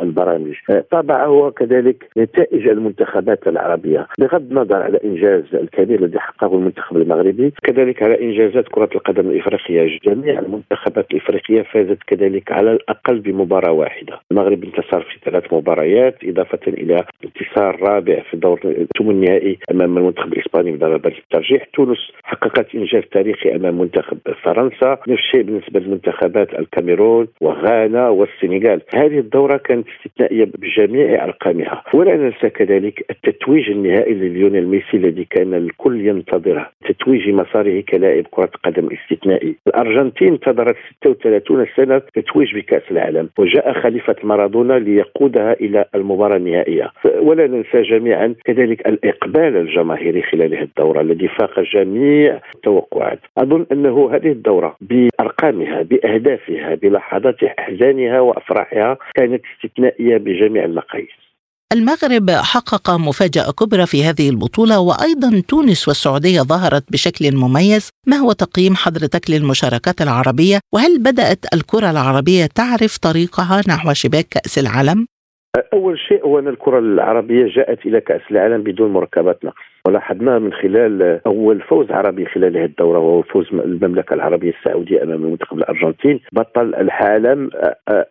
البرامج. 0.00 0.54
آه، 0.70 0.84
طبعا 0.90 1.24
هو 1.24 1.50
كذلك 1.50 2.08
نتائج 2.16 2.68
المنتخبات 2.68 3.48
العربية. 3.48 4.06
بغض 4.18 4.50
النظر 4.50 4.82
على 4.82 4.98
إنجاز 5.04 5.44
الكبير 5.54 6.04
الذي 6.04 6.18
حققه 6.18 6.54
المنتخب 6.56 6.96
المغربي 6.96 7.52
كذلك 7.62 8.02
على 8.02 8.20
إنجازات 8.20 8.68
كرة 8.68 8.88
القدم 8.94 9.30
الإفريقية. 9.30 9.98
جميع 10.04 10.38
المنتخبات 10.38 11.10
الإفريقية 11.10 11.62
فازت 11.62 11.98
كذلك 12.06 12.52
على 12.52 12.72
الأقل 12.72 13.18
بمباراة 13.18 13.72
واحدة. 13.72 14.20
المغرب 14.32 14.64
انتصر 14.64 15.00
في 15.00 15.18
ثلاث 15.24 15.52
مباريات 15.52 16.14
إضافة 16.24 16.58
إلى 16.68 17.04
انتصار 17.24 17.82
رابع 17.82 18.22
في 18.30 18.36
دور 18.36 18.60
الثمن 18.64 19.10
النهائي 19.10 19.58
أمام 19.70 19.98
المنتخب 19.98 20.32
الإسباني 20.32 20.72
بضربات 20.72 21.12
الترجيح. 21.18 21.66
تونس 21.74 21.98
حققت 22.22 22.74
إنجاز 22.74 23.02
تاريخي 23.12 23.56
أمام 23.56 23.78
منتخب 23.78 24.18
فرنسا. 24.42 24.63
نفس 24.64 25.08
الشيء 25.08 25.42
بالنسبة 25.42 25.80
للمنتخبات 25.80 26.58
الكاميرون 26.58 27.28
وغانا 27.40 28.08
والسنغال. 28.08 28.80
هذه 28.94 29.18
الدورة 29.18 29.56
كانت 29.56 29.86
استثنائية 29.88 30.44
بجميع 30.44 31.24
أرقامها. 31.24 31.82
ولا 31.94 32.16
ننسى 32.16 32.50
كذلك 32.50 33.04
التتويج 33.10 33.70
النهائي 33.70 34.14
لليونيل 34.14 34.66
ميسي 34.66 34.96
الذي 34.96 35.24
كان 35.24 35.54
الكل 35.54 36.06
ينتظره. 36.06 36.70
تتويج 36.88 37.28
مساره 37.28 37.80
كلاعب 37.80 38.24
كرة 38.30 38.50
قدم 38.64 38.88
استثنائي. 38.92 39.54
الأرجنتين 39.66 40.28
انتظرت 40.28 40.76
36 41.04 41.66
سنة 41.76 41.98
تتويج 42.14 42.54
بكأس 42.54 42.82
العالم 42.90 43.28
وجاء 43.38 43.72
خليفة 43.72 44.16
مارادونا 44.22 44.78
ليقودها 44.78 45.52
إلى 45.52 45.84
المباراة 45.94 46.36
النهائية. 46.36 46.90
ولا 47.20 47.46
ننسى 47.46 47.82
جميعا 47.82 48.34
كذلك 48.44 48.88
الإقبال 48.88 49.56
الجماهيري 49.56 50.22
خلال 50.22 50.54
هذه 50.54 50.62
الدورة 50.62 51.00
الذي 51.00 51.28
فاق 51.28 51.60
جميع 51.60 52.40
التوقعات. 52.54 53.18
أظن 53.38 53.66
أنه 53.72 54.10
هذه 54.12 54.30
الدورة 54.44 54.76
بأرقامها 54.80 55.82
بأهدافها 55.82 56.74
بلحظات 56.74 57.42
إحزانها 57.58 58.20
وأفراحها 58.20 58.98
كانت 59.14 59.42
استثنائية 59.54 60.16
بجميع 60.16 60.64
المقاييس. 60.64 61.24
المغرب 61.72 62.30
حقق 62.30 62.90
مفاجأة 62.90 63.50
كبرى 63.60 63.86
في 63.86 64.04
هذه 64.04 64.30
البطولة 64.30 64.80
وأيضا 64.80 65.42
تونس 65.48 65.88
والسعودية 65.88 66.40
ظهرت 66.40 66.92
بشكل 66.92 67.24
مميز. 67.36 67.90
ما 68.06 68.16
هو 68.16 68.32
تقييم 68.32 68.74
حضرتك 68.74 69.30
للمشاركات 69.30 70.00
العربية؟ 70.00 70.58
وهل 70.74 70.98
بدأت 70.98 71.42
الكرة 71.54 71.90
العربية 71.90 72.46
تعرف 72.54 72.98
طريقها 72.98 73.62
نحو 73.68 73.92
شباك 73.92 74.26
كأس 74.34 74.58
العالم؟ 74.58 75.06
أول 75.72 75.98
شيء 76.08 76.24
هو 76.24 76.38
أن 76.38 76.48
الكرة 76.48 76.78
العربية 76.78 77.46
جاءت 77.56 77.86
إلى 77.86 78.00
كأس 78.00 78.22
العالم 78.30 78.62
بدون 78.62 78.90
مركبات 78.92 79.44
نقص 79.44 79.73
ولاحظنا 79.88 80.38
من 80.38 80.52
خلال 80.52 81.20
أول 81.26 81.60
فوز 81.60 81.90
عربي 81.90 82.26
خلال 82.26 82.56
هذه 82.56 82.64
الدورة 82.64 82.98
وهو 82.98 83.22
فوز 83.22 83.48
المملكة 83.52 84.14
العربية 84.14 84.50
السعودية 84.50 85.02
أمام 85.02 85.24
المنتخب 85.24 85.58
الأرجنتين 85.58 86.20
بطل 86.32 86.74
العالم 86.74 87.50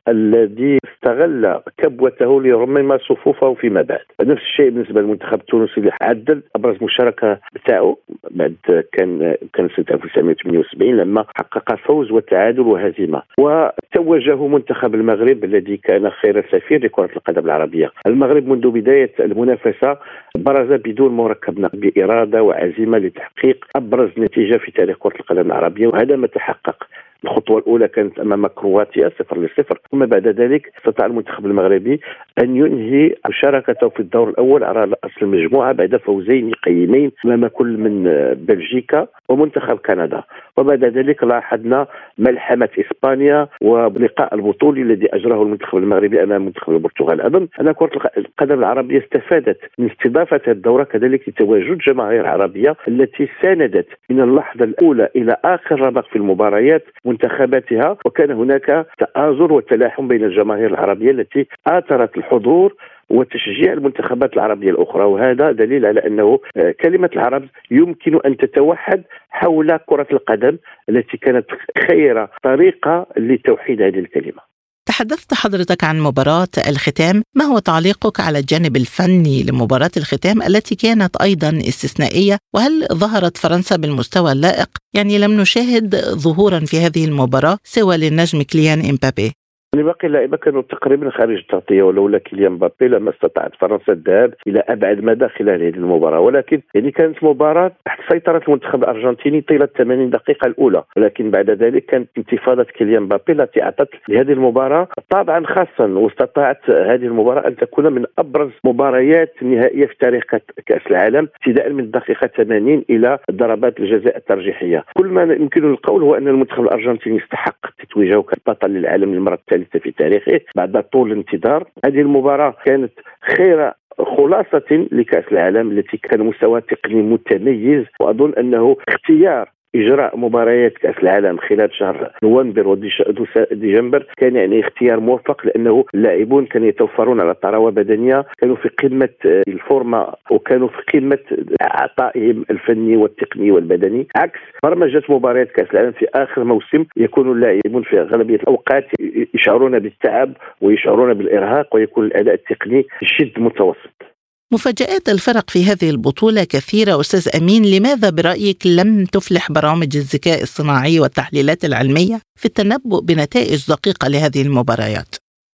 الذي 0.08 0.78
استغل 0.94 1.60
كبوته 1.78 2.42
ليرمم 2.42 2.98
صفوفه 2.98 3.54
فيما 3.54 3.82
بعد. 3.82 4.00
نفس 4.22 4.42
الشيء 4.42 4.70
بالنسبة 4.70 5.02
للمنتخب 5.02 5.40
التونسي 5.40 5.78
اللي 5.78 5.92
عدل 6.02 6.42
أبرز 6.56 6.84
مشاركة 6.84 7.40
بتاعه 7.54 7.98
بعد 8.32 8.56
كان 8.92 9.36
كان 9.54 9.70
سنة 9.76 9.86
1978 9.92 10.98
لما 10.98 11.26
حقق 11.38 11.76
فوز 11.76 12.12
وتعادل 12.12 12.62
وهزيمة. 12.62 13.22
وتوجه 13.40 14.48
منتخب 14.48 14.96
المغرب 14.96 15.44
الذي 15.44 15.78
كان 15.78 16.10
خير 16.10 16.46
سفير 16.52 16.84
لكرة 16.86 17.10
القدم 17.16 17.46
العربية. 17.46 17.92
المغرب 18.08 18.48
منذ 18.48 18.70
بداية 18.72 19.12
المنافسة 19.20 19.98
برز 20.38 20.72
بدون 20.72 21.12
مركب 21.12 21.63
بإرادة 21.74 22.44
وعزيمة 22.44 22.98
لتحقيق 22.98 23.66
أبرز 23.76 24.10
نتيجة 24.18 24.58
في 24.58 24.72
تاريخ 24.72 24.98
كرة 25.00 25.20
القدم 25.20 25.46
العربية 25.46 25.88
وهذا 25.88 26.16
ما 26.16 26.28
تحقق 26.28 26.88
الخطوة 27.24 27.58
الأولى 27.60 27.88
كانت 27.88 28.20
أمام 28.20 28.48
كرواتيا 28.48 29.10
صفر 29.20 29.40
لصفر. 29.42 29.80
ثم 29.92 30.06
بعد 30.06 30.28
ذلك 30.28 30.72
استطاع 30.78 31.06
المنتخب 31.06 31.46
المغربي 31.46 32.00
أن 32.44 32.56
ينهي 32.56 33.16
مشاركته 33.30 33.90
في 33.90 34.00
الدور 34.00 34.30
الأول 34.30 34.64
على 34.64 34.80
رأس 34.80 35.12
المجموعة 35.22 35.72
بعد 35.72 35.96
فوزين 35.98 36.52
قيمين 36.52 37.12
أمام 37.26 37.48
كل 37.48 37.78
من 37.78 38.04
بلجيكا 38.48 39.08
ومنتخب 39.30 39.78
كندا. 39.78 40.24
وبعد 40.58 40.86
ذلك 40.86 41.24
لاحظنا 41.24 41.88
ملحمة 42.18 42.70
إسبانيا 42.80 43.48
ولقاء 43.62 44.36
البطولي 44.36 44.82
الذي 44.82 45.16
أجراه 45.16 45.44
المنتخب 45.44 45.78
المغربي 45.78 46.24
أمام 46.24 46.46
منتخب 46.46 46.74
البرتغال. 46.74 47.22
أظن 47.22 47.48
أن 47.62 47.72
كرة 47.72 48.12
القدم 48.18 48.60
العربية 48.60 49.00
استفادت 49.00 49.60
من 49.80 49.90
استضافة 49.90 50.42
الدورة 50.48 50.84
كذلك 50.84 51.30
لتواجد 51.30 51.78
جماهير 51.78 52.28
عربية 52.28 52.76
التي 52.88 53.30
ساندت 53.42 53.88
من 54.10 54.22
اللحظة 54.22 54.64
الأولى 54.66 55.10
إلى 55.16 55.36
آخر 55.46 55.82
رمق 55.82 56.06
في 56.08 56.16
المباريات 56.16 56.84
منتخباتها 57.14 57.98
وكان 58.06 58.32
هناك 58.32 58.88
تآزر 59.00 59.54
وتلاحم 59.54 60.08
بين 60.08 60.24
الجماهير 60.24 60.70
العربية 60.70 61.12
التي 61.12 61.48
آثرت 61.68 62.18
الحضور 62.18 62.76
وتشجيع 63.10 63.74
المنتخبات 63.74 64.34
العربية 64.34 64.70
الأخرى. 64.72 65.04
وهذا 65.06 65.52
دليل 65.52 65.86
على 65.86 66.08
أنه 66.08 66.40
آه، 66.58 66.76
كلمة 66.84 67.10
العرب 67.14 67.44
يمكن 67.72 68.20
أن 68.26 68.38
تتوحد 68.38 69.04
حول 69.30 69.78
كرة 69.78 70.08
القدم 70.12 70.58
التي 70.90 71.18
كانت 71.18 71.46
خير 71.90 72.28
طريقة 72.44 73.08
لتوحيد 73.18 73.82
هذه 73.82 74.00
الكلمة. 74.00 74.53
تحدثت 74.94 75.34
حضرتك 75.34 75.84
عن 75.84 76.00
مباراة 76.00 76.48
الختام. 76.68 77.24
ما 77.36 77.46
هو 77.46 77.60
تعليقك 77.60 78.20
على 78.20 78.40
الجانب 78.40 78.78
الفني 78.78 79.44
لمباراة 79.44 79.92
الختام 79.98 80.42
التي 80.42 80.76
كانت 80.76 81.16
أيضا 81.16 81.62
استثنائية؟ 81.68 82.38
وهل 82.54 82.88
ظهرت 82.94 83.38
فرنسا 83.38 83.76
بالمستوى 83.76 84.32
اللائق؟ 84.32 84.70
يعني 84.94 85.18
لم 85.18 85.42
نشاهد 85.42 85.96
ظهورا 86.10 86.60
في 86.60 86.80
هذه 86.80 87.06
المباراة 87.06 87.58
سوى 87.64 87.98
للنجم 87.98 88.42
كليان 88.42 88.90
إمبابي. 88.90 89.34
يعني 89.74 89.86
باقي 89.86 90.08
اللعيبة 90.08 90.38
كانوا 90.38 90.62
تقريبا 90.62 91.10
خارج 91.10 91.38
التغطية 91.38 91.84
ولولا 91.84 92.18
كيليان 92.18 92.52
مبابي 92.52 92.88
لما 92.88 93.10
استطاعت 93.10 93.56
فرنسا 93.56 93.92
الذهاب 93.94 94.34
إلى 94.48 94.64
أبعد 94.70 95.04
مدى 95.04 95.28
خلال 95.28 95.64
هذه 95.64 95.76
المباراة. 95.76 96.20
ولكن 96.20 96.62
يعني 96.74 96.92
كانت 96.92 97.24
مباراة 97.24 97.72
تحت 97.86 98.00
سيطرة 98.12 98.42
المنتخب 98.48 98.84
الأرجنتيني 98.84 99.42
طيلة 99.42 99.66
80 99.66 100.10
دقيقة 100.10 100.48
الأولى. 100.48 100.84
ولكن 100.98 101.32
بعد 101.32 101.50
ذلك 101.50 101.86
كانت 101.86 102.10
انتفاضة 102.18 102.64
كيليان 102.64 103.04
مبابي 103.04 103.32
التي 103.34 103.64
أعطت 103.64 103.90
لهذه 104.10 104.32
المباراة 104.32 104.88
طابعا 105.10 105.46
خاصا 105.46 105.88
واستطاعت 105.88 106.70
هذه 106.70 107.06
المباراة 107.06 107.48
أن 107.48 107.56
تكون 107.56 107.94
من 107.94 108.06
أبرز 108.18 108.52
مباريات 108.64 109.34
النهائية 109.42 109.86
في 109.86 109.96
تاريخ 110.00 110.24
كأس 110.66 110.82
العالم 110.92 111.30
ابتداء 111.36 111.70
من 111.70 111.84
الدقيقه 111.84 112.28
80 112.28 112.84
إلى 112.90 113.20
ضربات 113.32 113.80
الجزاء 113.80 114.18
الترجيحية. 114.18 114.84
كل 114.94 115.08
ما 115.08 115.24
يمكن 115.24 115.72
القول 115.72 116.02
هو 116.04 116.16
أن 116.16 116.28
المنتخب 116.28 116.64
الأرجنتيني 116.64 117.18
استحق 117.24 117.56
تتويجه 117.80 118.22
كبطل 118.22 118.70
للعالم 118.70 119.14
للمرة 119.14 119.34
الثالثه 119.34 119.63
الثالثه 119.64 119.80
في 119.80 119.92
تاريخه 119.92 120.42
بعد 120.56 120.84
طول 120.84 121.12
انتظار. 121.12 121.68
هذه 121.86 122.02
المباراة 122.02 122.56
كانت 122.66 122.92
خير 123.38 123.72
خلاصة 124.18 124.88
لكأس 124.92 125.24
العالم 125.32 125.72
التي 125.72 125.98
كان 125.98 126.20
مستوى 126.20 126.62
تقني 126.62 127.02
متميز 127.02 127.86
وأظن 128.00 128.34
أنه 128.34 128.78
اختيار 128.88 129.52
إجراء 129.76 130.18
مباريات 130.18 130.74
كأس 130.78 130.96
العالم 131.04 131.38
خلال 131.38 131.74
شهر 131.74 132.12
نوفمبر 132.24 132.68
وديسمبر 132.68 134.06
كان 134.18 134.36
يعني 134.36 134.60
اختيار 134.60 135.00
موفق 135.00 135.46
لأنه 135.46 135.86
اللاعبون 135.96 136.46
كانوا 136.46 136.68
يتوفرون 136.68 137.22
على 137.22 137.34
طراوه 137.34 137.72
بدنيه 137.72 138.26
كانوا 138.38 138.56
في 138.56 138.70
قمة 138.70 139.10
الفورما 139.48 140.16
وكانوا 140.32 140.68
في 140.68 141.00
قمة 141.00 141.20
عطائهم 141.62 142.46
الفني 142.50 142.98
والتقني 142.98 143.52
والبدني. 143.52 144.08
عكس 144.16 144.40
برمجة 144.64 145.04
مباريات 145.10 145.52
كأس 145.52 145.68
العالم 145.74 145.92
في 145.92 146.06
آخر 146.16 146.44
موسم 146.44 146.86
يكون 146.98 147.32
اللاعبون 147.32 147.84
في 147.84 148.00
أغلبية 148.00 148.36
الأوقات 148.36 148.86
يشعرون 149.34 149.80
بالتعب 149.80 150.34
ويشعرون 150.62 151.14
بالإرهاق 151.14 151.76
ويكون 151.76 152.06
الأداء 152.06 152.34
التقني 152.34 152.86
شد 153.04 153.40
متوسط. 153.40 154.13
مفاجآت 154.54 155.10
الفرق 155.10 155.50
في 155.50 155.60
هذه 155.70 155.90
البطولة 155.90 156.44
كثيرة 156.44 157.00
أستاذ 157.00 157.26
أمين 157.42 157.64
لماذا 157.74 158.10
برأيك 158.10 158.62
لم 158.80 159.06
تفلح 159.06 159.52
برامج 159.52 159.92
الذكاء 160.04 160.42
الصناعي 160.42 161.00
والتحليلات 161.00 161.66
العلمية 161.66 162.18
في 162.40 162.46
التنبؤ 162.46 163.00
بنتائج 163.02 163.60
دقيقة 163.70 164.08
لهذه 164.08 164.42
المباريات؟ 164.48 165.12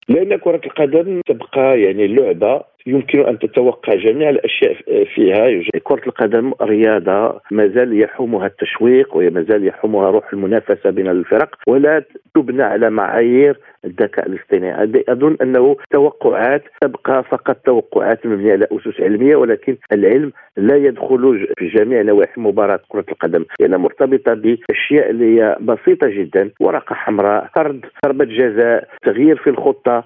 لأن 0.10 0.38
كرة 0.38 0.62
القدم 0.66 1.22
تبقى 1.28 1.82
يعني 1.82 2.08
لعبة 2.08 2.64
يمكن 2.90 3.20
أن 3.28 3.40
تتوقع 3.40 3.96
جميع 3.96 4.30
الأشياء 4.30 4.74
فيها. 5.16 5.64
كرة 5.84 6.02
القدم 6.08 6.54
رياضة 6.62 7.42
ما 7.52 7.68
زال 7.68 8.02
يحومها 8.02 8.46
التشويق 8.48 9.18
وما 9.18 9.42
زال 9.44 9.68
يحومها 9.68 10.10
روح 10.12 10.34
المنافسة 10.34 10.90
بين 10.90 11.08
الفرق 11.08 11.56
ولا 11.68 12.04
تبنى 12.36 12.64
على 12.64 12.90
معايير 12.90 13.60
الذكاء 13.86 14.28
الاصطناعي. 14.28 15.04
أظن 15.10 15.38
أنه 15.42 15.76
توقعات 15.92 16.64
تبقى 16.82 17.24
فقط 17.24 17.56
توقعات 17.56 18.26
مبنية 18.26 18.52
على 18.52 18.68
أسس 18.72 19.02
علمية 19.02 19.36
ولكن 19.36 19.78
العلم 19.94 20.32
لا 20.58 20.76
يدخل 20.76 21.48
في 21.58 21.68
جميع 21.68 22.02
نواحي 22.02 22.42
مباراة 22.42 22.80
كرة 22.90 23.06
القدم. 23.12 23.46
لانها 23.60 23.78
مرتبطة 23.78 24.34
بأشياء 24.34 25.10
اللي 25.10 25.42
هي 25.42 25.58
بسيطة 25.62 26.08
جدا 26.08 26.50
ورقة 26.60 26.94
حمراء 26.96 27.50
طرد 27.56 27.86
ضربة 28.06 28.26
جزاء 28.26 28.88
تغيير 29.04 29.36
في 29.38 29.50
الخطة 29.50 30.04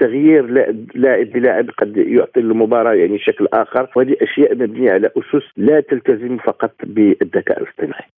تغيير 0.00 0.46
لاعب 0.94 1.26
بلاعب 1.26 1.70
قد 1.78 1.96
يعطي 2.16 2.40
المباراة 2.40 2.94
يعني 2.94 3.18
شكل 3.18 3.48
آخر 3.52 3.90
وهذه 3.96 4.16
أشياء 4.22 4.54
مبنية 4.54 4.90
على 4.90 5.06
أسس 5.06 5.44
لا 5.56 5.80
تلتزم 5.80 6.38
فقط 6.38 6.72
بالذكاء 6.84 7.62
الاصطناعي 7.62 8.10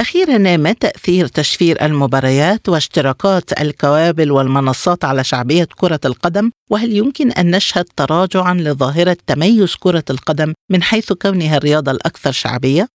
أخيرا 0.00 0.56
ما 0.56 0.72
تأثير 0.72 1.26
تشفير 1.26 1.76
المباريات 1.82 2.68
واشتراكات 2.68 3.60
الكوابل 3.60 4.32
والمنصات 4.32 5.04
على 5.04 5.24
شعبية 5.24 5.68
كرة 5.80 6.00
القدم 6.04 6.50
وهل 6.70 6.96
يمكن 6.96 7.30
أن 7.32 7.56
نشهد 7.56 7.84
تراجعا 7.84 8.54
لظاهرة 8.54 9.16
تميز 9.26 9.74
كرة 9.74 10.04
القدم 10.10 10.52
من 10.72 10.82
حيث 10.82 11.12
كونها 11.12 11.56
الرياضة 11.56 11.92
الأكثر 11.92 12.32
شعبية؟ 12.32 12.86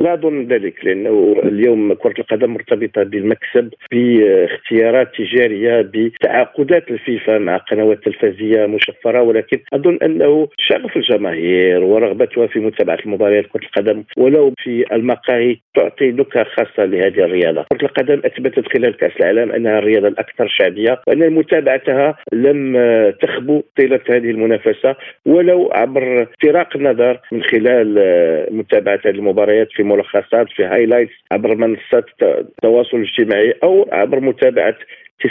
لا 0.00 0.14
أظن 0.14 0.46
ذلك 0.46 0.84
لأنه 0.84 1.36
اليوم 1.44 1.94
كرة 1.94 2.14
القدم 2.18 2.50
مرتبطة 2.50 3.02
بالمكسب 3.02 3.70
باختيارات 3.92 5.08
تجارية 5.18 5.80
بتعاقدات 5.80 6.90
الفيفا 6.90 7.38
مع 7.38 7.56
قنوات 7.56 8.04
تلفزيونيه 8.04 8.66
مشفرة 8.66 9.22
ولكن 9.22 9.58
أظن 9.72 9.98
أنه 10.02 10.48
شغف 10.58 10.96
الجماهير 10.96 11.84
ورغبتها 11.84 12.46
في 12.46 12.58
متابعة 12.58 12.98
المباريات 13.06 13.46
كرة 13.46 13.62
القدم 13.62 14.04
ولو 14.16 14.54
في 14.58 14.84
المقاهي 14.92 15.56
تعطي 15.74 16.10
نكهة 16.10 16.44
خاصة 16.44 16.84
لهذه 16.84 17.24
الرياضة، 17.24 17.64
كرة 17.72 17.86
القدم 17.86 18.20
أثبتت 18.24 18.68
خلال 18.72 18.96
كأس 18.96 19.12
العالم 19.20 19.52
أنها 19.52 19.78
الرياضة 19.78 20.08
الأكثر 20.08 20.48
شعبية 20.48 21.00
وأن 21.08 21.32
متابعتها 21.32 22.16
لم 22.32 22.76
تخبو 23.22 23.62
طيلة 23.78 24.00
هذه 24.10 24.30
المنافسة 24.30 24.96
ولو 25.26 25.70
عبر 25.72 26.22
افتراق 26.22 26.76
النظر 26.76 27.20
من 27.32 27.42
خلال 27.42 27.94
متابعة 28.50 29.00
هذه 29.04 29.14
المباريات 29.14 29.68
في 29.72 29.87
ملخصات 29.88 30.46
في 30.56 30.64
هايلايتس 30.64 31.12
عبر 31.32 31.54
منصات 31.54 32.04
التواصل 32.22 32.96
الاجتماعي 32.96 33.54
أو 33.62 33.88
عبر 33.92 34.20
متابعة 34.20 34.74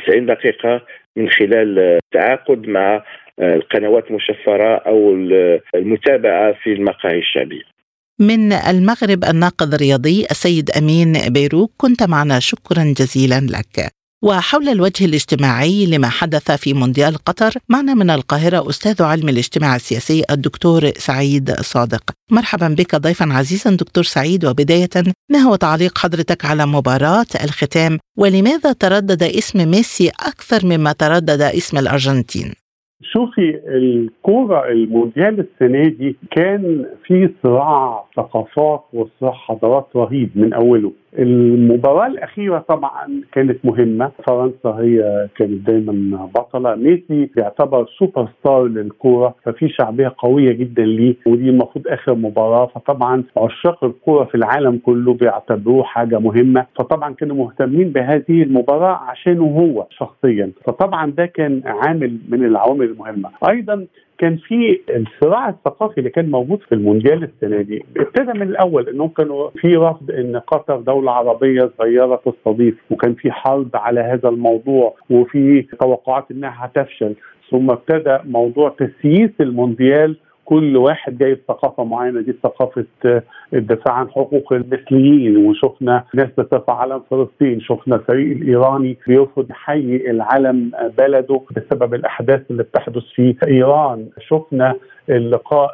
90 0.05 0.25
دقيقة 0.25 0.81
من 1.15 1.29
خلال 1.29 1.79
التعاقد 1.79 2.67
مع 2.67 3.03
القنوات 3.39 4.03
المشفرة 4.09 4.75
أو 4.75 5.13
المتابعة 5.75 6.53
في 6.63 6.73
المقاهي 6.73 7.19
الشعبية. 7.19 7.63
من 8.19 8.53
المغرب 8.53 9.23
الناقد 9.23 9.73
الرياضي 9.73 10.25
السيد 10.31 10.69
أمين 10.77 11.13
بيروك 11.29 11.71
كنت 11.77 12.03
معنا 12.03 12.39
شكرا 12.39 12.83
جزيلا 12.83 13.39
لك. 13.39 13.91
وحول 14.23 14.69
الوجه 14.69 15.05
الاجتماعي 15.05 15.85
لما 15.85 16.07
حدث 16.07 16.51
في 16.51 16.73
مونديال 16.73 17.15
قطر 17.15 17.51
معنا 17.69 17.93
من 17.93 18.09
القاهرة 18.09 18.69
أستاذ 18.69 19.03
علم 19.03 19.29
الاجتماع 19.29 19.75
السياسي 19.75 20.23
الدكتور 20.31 20.81
سعيد 20.81 21.51
صادق. 21.51 22.03
مرحبا 22.31 22.67
بك 22.67 22.95
ضيفا 22.95 23.25
عزيزا 23.31 23.75
دكتور 23.75 24.03
سعيد 24.03 24.45
وبداية 24.45 24.89
ما 25.31 25.39
هو 25.39 25.55
تعليق 25.55 25.97
حضرتك 25.97 26.45
على 26.45 26.65
مباراة 26.65 27.31
الختام 27.43 27.99
ولماذا 28.17 28.73
تردد 28.73 29.23
اسم 29.23 29.71
ميسي 29.71 30.09
أكثر 30.09 30.65
مما 30.65 30.91
تردد 30.91 31.41
اسم 31.41 31.77
الأرجنتين؟ 31.77 32.53
شوفي 33.01 33.59
الكورة 33.67 34.71
المونديال 34.71 35.39
السنة 35.39 35.83
دي 35.83 36.15
كان 36.31 36.85
في 37.05 37.29
صراع 37.43 38.05
ثقافات 38.15 38.83
وصراع 38.93 39.33
حضارات 39.33 39.87
رهيب 39.95 40.29
من 40.35 40.53
أوله. 40.53 40.91
المباراة 41.17 42.07
الأخيرة 42.07 42.59
طبعا 42.59 43.21
كانت 43.31 43.65
مهمة. 43.65 44.11
فرنسا 44.27 44.69
هي 44.69 45.27
كانت 45.37 45.67
دايما 45.67 46.25
بطلة. 46.35 46.75
ميسي 46.75 47.29
يعتبر 47.37 47.85
سوبر 47.99 48.27
ستار 48.39 48.65
للكورة 48.65 49.35
ففي 49.43 49.69
شعبية 49.69 50.13
قوية 50.17 50.51
جدا 50.51 50.83
ليه 50.83 51.15
ودي 51.25 51.49
المفروض 51.49 51.87
آخر 51.87 52.15
مباراة. 52.15 52.65
فطبعا 52.65 53.23
عشاق 53.37 53.83
الكورة 53.83 54.25
في 54.25 54.35
العالم 54.35 54.77
كله 54.85 55.13
بيعتبروه 55.13 55.83
حاجة 55.83 56.19
مهمة. 56.19 56.65
فطبعا 56.79 57.13
كانوا 57.13 57.35
مهتمين 57.35 57.89
بهذه 57.89 58.43
المباراة 58.43 58.95
عشانه 58.95 59.43
هو 59.43 59.85
شخصيا. 59.89 60.51
فطبعا 60.65 61.11
ده 61.11 61.25
كان 61.25 61.61
عامل 61.65 62.17
من 62.29 62.45
العوامل 62.45 62.85
المهمة. 62.85 63.29
أيضا 63.49 63.85
كان 64.17 64.37
في 64.37 64.79
الصراع 64.89 65.49
الثقافي 65.49 65.97
اللي 65.97 66.09
كان 66.09 66.31
موجود 66.31 66.59
في 66.61 66.75
المونديال 66.75 67.23
السنة 67.23 67.61
دي. 67.61 67.85
ابتدى 67.97 68.33
من 68.39 68.41
الأول 68.49 68.89
إنهم 68.89 69.07
كانوا 69.09 69.49
في 69.49 69.75
رفض 69.75 70.11
إن 70.11 70.37
قطر 70.37 70.79
دولة 70.79 71.11
عربية 71.11 71.71
صغيرة 71.77 72.21
تستضيف 72.25 72.75
وكان 72.91 73.13
في 73.13 73.31
حرب 73.31 73.69
على 73.75 73.99
هذا 74.01 74.29
الموضوع 74.29 74.95
وفي 75.09 75.61
توقعات 75.61 76.25
إنها 76.31 76.65
هتفشل. 76.65 77.15
ثم 77.51 77.71
ابتدى 77.71 78.17
موضوع 78.25 78.69
تسييس 78.79 79.31
المونديال 79.41 80.17
كل 80.49 80.77
واحد 80.77 81.17
جايب 81.17 81.39
ثقافة 81.47 81.83
معينة 81.83 82.21
دي 82.21 82.35
ثقافة 82.43 82.85
الدفاع 83.53 83.93
عن 83.93 84.09
حقوق 84.09 84.53
المثليين. 84.53 85.37
وشفنا 85.37 86.03
ناس 86.13 86.27
بترفع 86.37 86.73
علم 86.81 87.01
فلسطين 87.11 87.59
شفنا 87.61 87.95
الفريق 87.95 88.37
الإيراني 88.37 88.97
بيرفض 89.07 89.49
يحيي 89.49 90.11
العلم 90.11 90.71
بلده 90.97 91.41
بسبب 91.55 91.93
الأحداث 91.93 92.41
اللي 92.51 92.63
بتحدث 92.63 93.03
في 93.15 93.35
إيران. 93.47 94.07
شفنا 94.19 94.75
اللقاء 95.09 95.73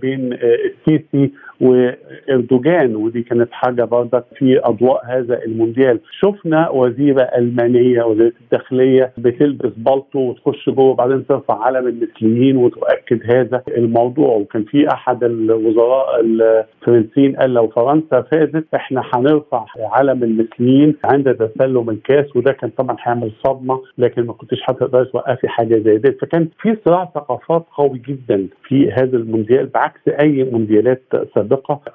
بين 0.00 0.32
السيسي 0.32 1.32
وإردوغان 1.60 2.96
ودي 2.96 3.22
كانت 3.22 3.48
حاجة 3.52 3.84
برضك 3.84 4.24
في 4.36 4.60
أضواء 4.64 5.06
هذا 5.06 5.44
المونديال. 5.44 6.00
شفنا 6.20 6.70
وزيرة 6.70 7.22
ألمانية 7.22 8.02
وزيرة 8.02 8.32
الداخلية 8.44 9.12
بتلبس 9.18 9.72
بالطو 9.76 10.18
وتخش 10.18 10.70
جوه 10.70 10.84
وبعدين 10.84 11.26
ترفع 11.26 11.62
علم 11.64 11.86
المثليين 11.86 12.56
وتؤكد 12.56 13.30
هذا 13.30 13.62
الموضوع. 13.68 14.28
وكان 14.36 14.64
في 14.64 14.88
أحد 14.92 15.24
الوزراء 15.24 16.20
الفرنسيين 16.20 17.36
قال 17.36 17.54
لو 17.54 17.68
فرنسا 17.68 18.20
فازت 18.20 18.64
إحنا 18.74 19.02
هنرفع 19.14 19.64
علم 19.78 20.22
المثليين 20.22 20.96
عند 21.04 21.34
تسلم 21.34 21.90
الكاس. 21.90 22.36
وده 22.36 22.52
كان 22.52 22.70
طبعا 22.70 22.96
هيعمل 23.02 23.32
صدمة 23.46 23.80
لكن 23.98 24.22
ما 24.26 24.32
كنتش 24.32 24.58
هتقدر 24.68 25.04
توقفي 25.04 25.48
حاجة 25.48 25.78
زي 25.78 25.98
دي. 25.98 26.12
فكان 26.12 26.48
في 26.62 26.76
صراع 26.84 27.10
ثقافات 27.14 27.64
قوي 27.76 28.02
جدا 28.08 28.46
في 28.68 28.90
هذا 28.92 29.16
المونديال 29.16 29.66
بعكس 29.66 30.00
أي 30.08 30.44
مونديالات 30.52 31.02
سابقة. 31.34 31.45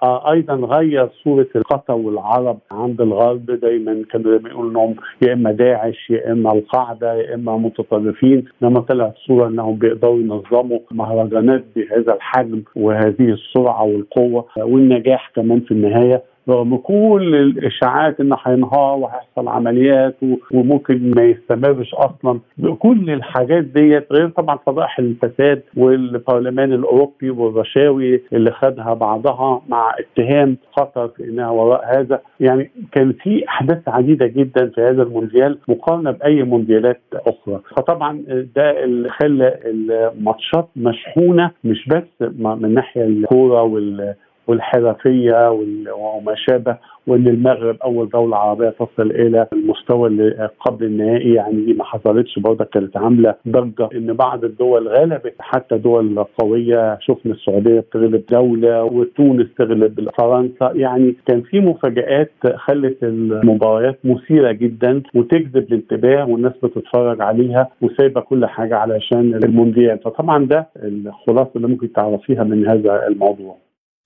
آه 0.03 0.31
أيضا 0.31 0.53
غير 0.55 1.09
صورة 1.23 1.47
القطر 1.55 1.93
والعرب 1.93 2.57
عند 2.71 3.01
الغرب. 3.01 3.45
دايما 3.45 4.03
كانوا 4.11 4.31
دايما 4.31 4.49
يقولوا 4.49 4.71
إنهم 4.71 4.95
يا 5.21 5.33
إما 5.33 5.51
داعش 5.51 6.09
يا 6.09 6.31
إما 6.31 6.51
القاعدة 6.53 7.13
يا 7.13 7.35
إما 7.35 7.57
متطرفين. 7.57 8.45
لما 8.61 8.79
طلعت 8.79 9.13
صورة 9.27 9.47
إنهم 9.47 9.75
بيقدروا 9.75 10.19
ينظموا 10.19 10.79
مهرجانات 10.91 11.63
بهذا 11.75 12.13
الحجم 12.13 12.63
وهذه 12.75 13.29
السرعة 13.29 13.83
والقوة 13.83 14.45
والنجاح 14.57 15.31
كمان 15.35 15.59
في 15.59 15.71
النهاية. 15.71 16.30
رغم 16.49 16.77
كل 16.77 17.35
الإشاعات 17.35 18.19
إنه 18.19 18.37
هينهار 18.43 18.97
وهيحصل 18.99 19.47
عمليات 19.47 20.15
وممكن 20.53 21.11
ما 21.15 21.23
يستمرش 21.23 21.93
أصلا. 21.93 22.39
كل 22.79 23.09
الحاجات 23.09 23.63
ديت 23.63 24.07
غير 24.11 24.29
طبعا 24.29 24.57
فضائح 24.65 24.99
الفساد 24.99 25.63
والبرلمان 25.77 26.73
الأوروبي 26.73 27.29
والرشاوي 27.29 28.21
اللي 28.33 28.51
خدها 28.51 28.93
بعضها 28.93 29.61
مع 29.69 29.95
اتهام 29.99 30.57
قطر 30.77 31.07
في 31.07 31.23
إنها 31.23 31.49
وراء 31.49 31.99
هذا. 31.99 32.21
يعني 32.39 32.71
كان 32.91 33.11
في 33.13 33.47
أحداث 33.47 33.89
عديدة 33.89 34.27
جدا 34.27 34.69
في 34.75 34.81
هذا 34.81 35.03
المونديال 35.03 35.57
مقارنة 35.67 36.11
بأي 36.11 36.43
مونديالات 36.43 37.01
أخرى. 37.13 37.59
فطبعا 37.77 38.23
ده 38.55 38.83
اللي 38.83 39.09
خلى 39.09 39.59
الماتشات 39.65 40.67
مشحونة 40.75 41.51
مش 41.63 41.87
بس 41.87 42.29
من 42.29 42.73
ناحية 42.73 43.03
الكورة 43.03 43.61
وال 43.63 44.13
والحرفية 44.47 45.51
وما 45.95 46.35
شابه 46.35 46.77
وإن 47.07 47.27
المغرب 47.27 47.77
أول 47.83 48.09
دولة 48.09 48.37
عربية 48.37 48.69
تصل 48.69 49.11
إلى 49.11 49.47
المستوى 49.53 50.07
اللي 50.09 50.49
قبل 50.59 50.85
النهائي 50.85 51.33
يعني 51.33 51.65
دي 51.65 51.73
ما 51.73 51.83
حصلتش 51.83 52.39
برضه 52.39 52.65
كانت 52.65 52.97
عاملة 52.97 53.35
ضجة. 53.47 53.89
إن 53.95 54.13
بعض 54.13 54.43
الدول 54.45 54.87
غلبت 54.87 55.33
حتى 55.39 55.77
دول 55.77 56.23
قوية 56.39 56.97
شفنا 57.01 57.33
السعودية 57.33 57.79
بتغلب 57.79 58.23
دولة 58.31 58.83
وتونس 58.83 59.47
تغلب 59.57 60.09
فرنسا. 60.17 60.71
يعني 60.75 61.15
كان 61.27 61.41
في 61.41 61.59
مفاجآت 61.59 62.31
خلت 62.55 63.03
المباريات 63.03 63.99
مثيرة 64.03 64.51
جدا 64.51 65.01
وتجذب 65.15 65.57
الانتباه 65.73 66.29
والناس 66.29 66.53
بتتفرج 66.63 67.21
عليها 67.21 67.67
وسايبة 67.81 68.21
كل 68.21 68.45
حاجة 68.45 68.75
علشان 68.77 69.33
المونديال. 69.43 69.99
فطبعا 69.99 70.45
ده 70.45 70.67
الخلاصة 70.83 71.51
اللي 71.55 71.67
ممكن 71.67 71.91
تعرفيها 71.93 72.43
من 72.43 72.67
هذا 72.67 73.07
الموضوع. 73.07 73.57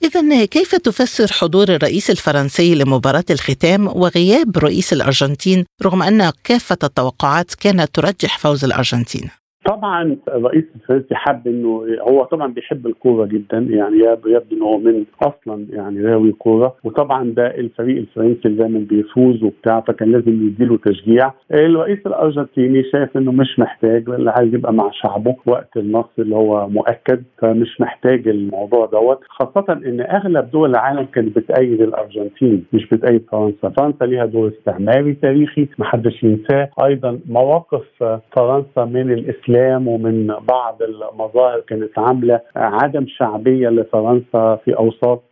إذا 0.04 0.46
كيف 0.46 0.76
تفسر 0.76 1.32
حضور 1.32 1.70
الرئيس 1.70 2.10
الفرنسي 2.10 2.76
لمباراة 2.76 3.26
الختام 3.30 3.88
وغياب 3.88 4.58
رئيس 4.58 4.94
الأرجنتين 4.94 5.66
رغم 5.84 6.04
أن 6.04 6.32
كافة 6.44 6.78
التوقعات 6.84 7.56
كانت 7.56 7.96
ترجح 7.96 8.40
فوز 8.40 8.64
الأرجنتين؟ 8.66 9.30
طبعا 9.66 10.18
الرئيس 10.28 10.64
الفرنسي 10.76 11.16
حب 11.16 11.48
إنه 11.48 11.86
هو 12.02 12.24
طبعا 12.24 12.54
بيحب 12.54 12.88
الكورة 12.88 13.26
جدا 13.26 13.58
يعني 13.58 13.98
يبدو 14.26 14.56
إنه 14.56 14.66
هو 14.66 14.78
من 14.78 15.04
أصلا 15.24 15.66
يعني 15.70 16.02
راوي 16.02 16.32
كوره 16.32 16.76
وطبعا 16.84 17.24
ده 17.38 17.48
الفريق 17.48 17.98
الفرنسي 17.98 18.42
اللي 18.46 18.58
دايما 18.58 18.80
بيفوز 18.80 19.44
وبتاع 19.44 19.80
فكان 19.82 20.12
لازم 20.12 20.48
يديله 20.48 20.78
تشجيع. 20.78 21.32
الرئيس 21.52 22.00
الأرجنتيني 22.08 22.84
شايف 22.92 23.18
إنه 23.18 23.32
مش 23.32 23.60
محتاج 23.60 24.10
اللي 24.10 24.32
عايز 24.32 24.54
يبقى 24.54 24.74
مع 24.74 24.90
شعبه 24.94 25.36
وقت 25.46 25.78
النصر 25.78 26.10
اللي 26.20 26.36
هو 26.36 26.68
مؤكد 26.70 27.24
فمش 27.38 27.82
محتاج 27.82 28.28
الموضوع 28.28 28.86
دوت. 28.86 29.20
خاصة 29.30 29.74
إن 29.74 30.02
أغلب 30.02 30.52
دول 30.52 30.70
العالم 30.70 31.06
كانت 31.14 31.36
بتأيد 31.36 31.82
الأرجنتين 31.82 32.66
مش 32.74 32.90
بتأيد 32.90 33.22
فرنسا. 33.32 33.70
فرنسا 33.70 34.06
ليها 34.06 34.26
دور 34.26 34.48
استعماري 34.60 35.14
تاريخي 35.14 35.68
محدش 35.80 36.24
ينساه. 36.24 36.70
أيضا 36.86 37.20
مواقف 37.30 38.04
فرنسا 38.36 38.86
من 38.86 39.12
الإسلام 39.12 39.55
الاسلام 39.56 39.88
ومن 39.88 40.28
بعض 40.28 40.82
المظاهر 40.82 41.60
كانت 41.60 42.00
عاملة 42.00 42.40
عدم 42.56 43.06
شعبية 43.08 43.70
لفرنسا 43.70 44.56
في 44.66 44.78
أوساط 44.78 45.24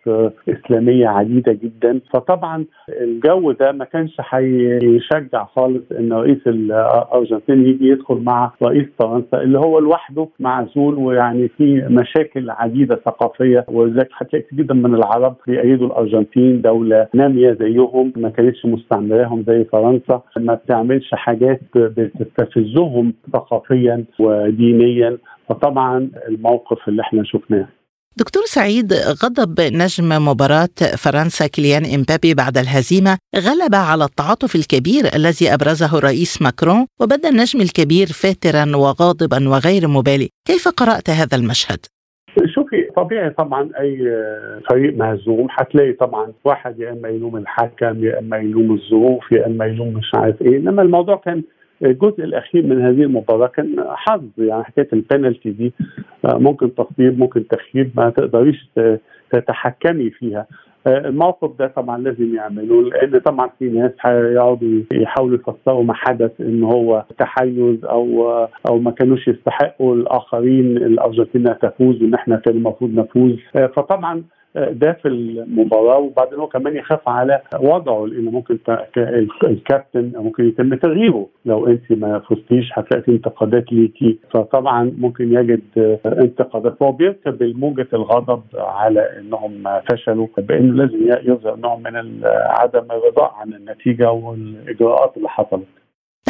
إسلامية 0.50 1.08
عديدة 1.08 1.54
جدا. 1.54 2.00
فطبعا 2.14 2.66
الجو 3.02 3.52
ده 3.52 3.72
ما 3.72 3.86
كانش 3.86 4.18
هيشجع 4.30 5.46
خالص 5.46 5.92
إن 5.92 6.14
رئيس 6.14 6.48
الأرجنتين 6.48 7.66
يجي 7.66 7.88
يدخل 7.88 8.16
مع 8.16 8.52
رئيس 8.64 8.86
فرنسا 9.00 9.42
اللي 9.42 9.60
هو 9.60 9.80
لوحده 9.80 10.28
معزول 10.40 10.96
ويعني 10.96 11.48
في 11.48 11.86
مشاكل 11.90 12.50
عديدة 12.50 12.96
ثقافية. 13.06 13.66
ولذلك 13.68 14.10
هتلاقي 14.18 14.46
جدا 14.54 14.74
من 14.74 14.96
العرب 14.96 15.36
بيأيدوا 15.48 15.88
الأرجنتين 15.88 16.62
دولة 16.62 17.08
نامية 17.14 17.52
زيهم 17.52 18.14
ما 18.16 18.30
كانتش 18.30 18.66
مستعمراهم 18.66 19.44
زي 19.48 19.64
فرنسا. 19.64 20.22
ما 20.38 20.54
بتعملش 20.54 21.10
حاجات 21.14 21.62
بتستفزهم 21.76 23.14
ثقافيا. 23.34 24.04
ودينيا. 24.20 25.18
فطبعا 25.50 26.10
الموقف 26.28 26.78
اللي 26.88 27.02
إحنا 27.02 27.24
شفناه. 27.26 27.68
دكتور 28.18 28.44
سعيد 28.46 28.94
غضب 28.94 29.62
نجم 29.62 30.26
مباراة 30.28 30.76
فرنسا 30.98 31.48
كيليان 31.48 31.84
إمبابي 31.96 32.34
بعد 32.34 32.58
الهزيمة 32.58 33.18
غلب 33.36 33.76
على 33.76 34.04
التعاطف 34.04 34.56
الكبير 34.56 35.04
الذي 35.16 35.54
أبرزه 35.54 35.98
الرئيس 35.98 36.42
ماكرون 36.42 36.86
وبدأ 37.02 37.30
النجم 37.30 37.62
الكبير 37.62 38.08
فاترا 38.08 38.76
وغاضبا 38.76 39.50
وغير 39.50 39.88
مبالي. 39.88 40.30
كيف 40.48 40.68
قرأت 40.68 41.10
هذا 41.10 41.38
المشهد؟ 41.38 41.80
شوفي 42.46 42.90
طبيعي 42.96 43.30
طبعا 43.30 43.70
أي 43.80 43.98
فريق 44.70 44.98
مهزوم 44.98 45.48
هتلاقي 45.52 45.94
طبعا 45.94 46.34
واحد 46.46 46.80
يا 46.80 46.92
إما 46.92 47.10
يلوم 47.10 47.38
الحكم 47.38 48.04
يا 48.04 48.20
إما 48.20 48.38
يلوم 48.38 48.72
الظروف 48.74 49.32
يا 49.32 49.48
إما 49.48 49.66
يلوم 49.66 49.94
مش 49.94 50.12
عارف 50.16 50.42
إيه. 50.42 50.58
إنما 50.58 50.82
الموضوع 50.82 51.16
كان 51.16 51.44
الجزء 51.84 52.24
الأخير 52.24 52.66
من 52.68 52.82
هذه 52.82 53.02
المباراة 53.04 53.48
كان 53.48 53.76
حظ 53.90 54.22
يعني 54.38 54.64
حكاية 54.64 54.88
البنالتي 54.94 55.50
دي 55.52 55.74
ممكن 56.26 56.76
تصويب 56.76 57.20
ممكن 57.20 57.48
تخييب 57.48 57.92
ما 57.96 58.10
تقدريش 58.10 58.70
تتحكمي 59.32 60.10
فيها. 60.10 60.46
الموقف 60.88 61.60
ده 61.60 61.68
طبعا 61.68 61.98
لازم 61.98 62.36
يعملوه 62.36 62.84
لأن 62.84 63.20
طبعا 63.20 63.50
في 63.60 63.70
ناس 63.70 63.92
هيقعدوا 64.02 64.82
يحاولوا 64.94 65.38
يفسروا 65.38 65.84
ما 65.84 65.94
حدث 65.94 66.32
إن 66.42 66.64
هو 66.64 67.04
تحيز 67.20 67.86
أو 67.86 68.30
أو 68.70 68.80
ما 68.80 68.92
كانوش 68.92 69.28
يستحقوا 69.28 69.96
الآخرين 69.96 70.78
الأرجنتين 70.78 71.60
تفوز 71.60 72.02
وإن 72.04 72.14
إحنا 72.14 72.36
كان 72.36 72.56
المفروض 72.56 72.94
نفوز. 73.00 73.36
فطبعا 73.54 74.24
ده 74.56 74.94
في 74.94 75.08
المباراة 75.08 75.98
وبعدين 75.98 76.40
هو 76.40 76.48
كمان 76.48 76.76
يخاف 76.76 77.10
على 77.10 77.42
وضعه 77.60 78.06
لأن 78.06 78.26
ممكن 78.26 78.58
الكابتن 79.44 80.12
ممكن 80.16 80.48
يتم 80.48 80.76
تغييره. 80.76 81.28
لو 81.46 81.68
أنت 81.68 81.92
ما 81.92 82.20
فزتيش 82.20 82.70
هتلاقي 82.74 83.12
انتقادات 83.12 83.74
ليكي 83.74 84.20
فطبعا 84.32 84.92
ممكن 84.98 85.34
يجد 85.34 85.62
انتقادات. 86.06 86.84
هو 86.84 86.92
بيركب 86.92 87.44
موجه 87.44 87.88
الغضب 87.94 88.42
على 88.56 89.20
إنهم 89.20 89.64
فشلوا 89.92 90.28
بأنه 90.38 90.74
لازم 90.74 91.32
يظهر 91.32 91.56
نوع 91.56 91.76
من 91.76 92.22
عدم 92.46 92.86
الرضا 92.92 93.32
عن 93.40 93.54
النتيجة 93.54 94.12
والإجراءات 94.12 95.18
اللي 95.18 95.30
حصلت. 95.30 95.68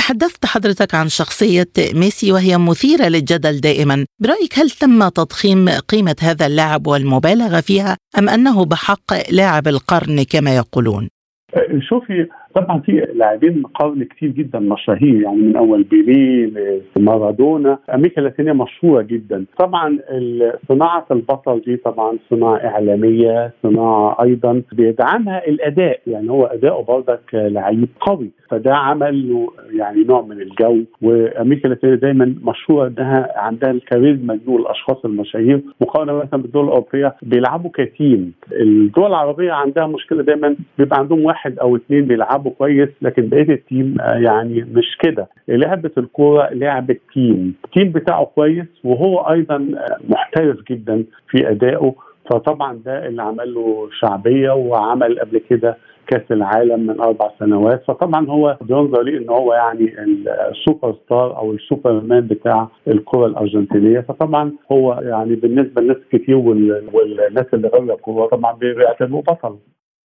تحدثت 0.04 0.46
حضرتك 0.46 0.96
عن 0.96 1.10
شخصية 1.10 1.70
ميسي 1.80 2.32
وهي 2.32 2.58
مثيرة 2.58 3.06
للجدل 3.08 3.62
دائما. 3.62 4.06
برأيك 4.20 4.60
هل 4.60 4.70
تم 4.70 5.10
تضخيم 5.10 5.70
قيمة 5.70 6.16
هذا 6.20 6.46
اللاعب 6.46 6.88
والمبالغة 6.88 7.62
فيها 7.62 7.98
أم 8.18 8.30
أنه 8.30 8.66
بحق 8.66 9.32
لاعب 9.32 9.68
القرن 9.68 10.24
كما 10.24 10.56
يقولون؟ 10.56 11.10
شوفي 11.80 12.28
طبعا 12.56 12.80
في 12.80 12.92
لاعبين 13.14 13.64
كرة 13.64 14.04
كتير 14.04 14.30
جدا 14.30 14.60
مشاهير 14.60 15.22
يعني 15.22 15.38
من 15.38 15.56
أول 15.56 15.84
بيلي 15.84 16.52
لمارادونا 16.96 17.78
أمريكا 17.94 18.18
اللاتينيه 18.22 18.54
مشهورة 18.54 19.02
جدا. 19.02 19.46
طبعا 19.60 20.00
صناعة 20.70 21.06
البطل 21.12 21.62
دي 21.66 21.78
طبعا 21.78 22.18
صناعة 22.30 22.56
إعلامية 22.58 23.52
صناعة 23.64 24.18
أيضا 24.24 24.62
بيدعمها 24.74 25.48
الأداء. 25.48 26.00
يعني 26.08 26.30
هو 26.32 26.46
اداؤه 26.46 26.84
برضك 26.84 27.20
لعيب 27.34 27.88
قوي. 28.00 28.30
فده 28.50 28.76
عمل 28.76 29.30
له 29.30 29.48
يعني 29.78 30.04
نوع 30.04 30.22
من 30.22 30.42
الجو. 30.42 30.78
وامريكا 31.02 31.66
اللاتينيه 31.66 31.96
دايما 31.96 32.36
مشهورة 32.44 32.88
انها 32.88 33.34
عندها 33.36 33.72
الكاريزما 33.72 34.36
دي 34.36 34.52
والاشخاص 34.52 35.06
المشاهير. 35.06 35.62
مقارنة 35.82 36.14
مثلا 36.14 36.42
بالدول 36.42 36.64
الاوروبيه 36.66 37.16
بيلعبوا 37.22 37.70
ك 37.74 37.84
team. 37.84 38.34
الدول 38.52 39.08
العربية 39.08 39.52
عندها 39.52 39.88
مشكلة 39.88 40.24
دايما 40.24 40.56
بيبقى 40.78 41.00
عندهم 41.00 41.26
واحد 41.26 41.43
أو 41.46 41.76
اثنين 41.76 42.06
بيلعبوا 42.06 42.52
كويس 42.58 42.90
لكن 43.02 43.30
بقية 43.30 43.50
ال 43.54 43.62
team 43.62 43.98
يعني 44.00 44.62
مش 44.74 44.98
كده. 45.00 45.28
لعبة 45.48 45.92
الكورة 45.98 46.50
لعبه 46.54 46.96
team 47.14 47.56
ال 47.66 47.71
team 47.71 47.92
بتاعه 47.92 48.26
كويس 48.26 48.66
وهو 48.84 49.20
أيضا 49.20 49.68
محترف 50.10 50.58
جدا 50.72 51.04
في 51.30 51.50
أدائه. 51.50 51.94
فطبعا 52.30 52.80
ده 52.86 53.08
اللي 53.08 53.22
عمل 53.22 53.54
له 53.54 53.90
شعبية 54.00 54.52
وعمل 54.52 55.20
قبل 55.20 55.42
كده 55.50 55.78
كأس 56.08 56.32
العالم 56.32 56.80
من 56.80 57.00
أربع 57.02 57.30
سنوات. 57.40 57.84
فطبعا 57.88 58.28
هو 58.28 58.58
بينظر 58.62 59.04
ليه 59.04 59.18
إن 59.18 59.30
هو 59.30 59.54
يعني 59.54 59.94
السوبر 60.52 60.94
ستار 61.06 61.38
أو 61.38 61.54
السوبر 61.54 62.02
مان 62.02 62.28
بتاع 62.28 62.68
الكره 62.88 63.26
الأرجنتينية. 63.26 64.00
فطبعا 64.00 64.52
هو 64.72 65.00
يعني 65.04 65.36
بالنسبة 65.36 65.82
لناس 65.82 65.98
كتير 66.12 66.36
والناس 66.38 67.46
اللي 67.54 67.68
غيروا 67.68 67.96
الكوره 67.96 68.28
طبعا 68.28 68.54
بيعتبروه 68.54 69.22
بطل. 69.22 69.56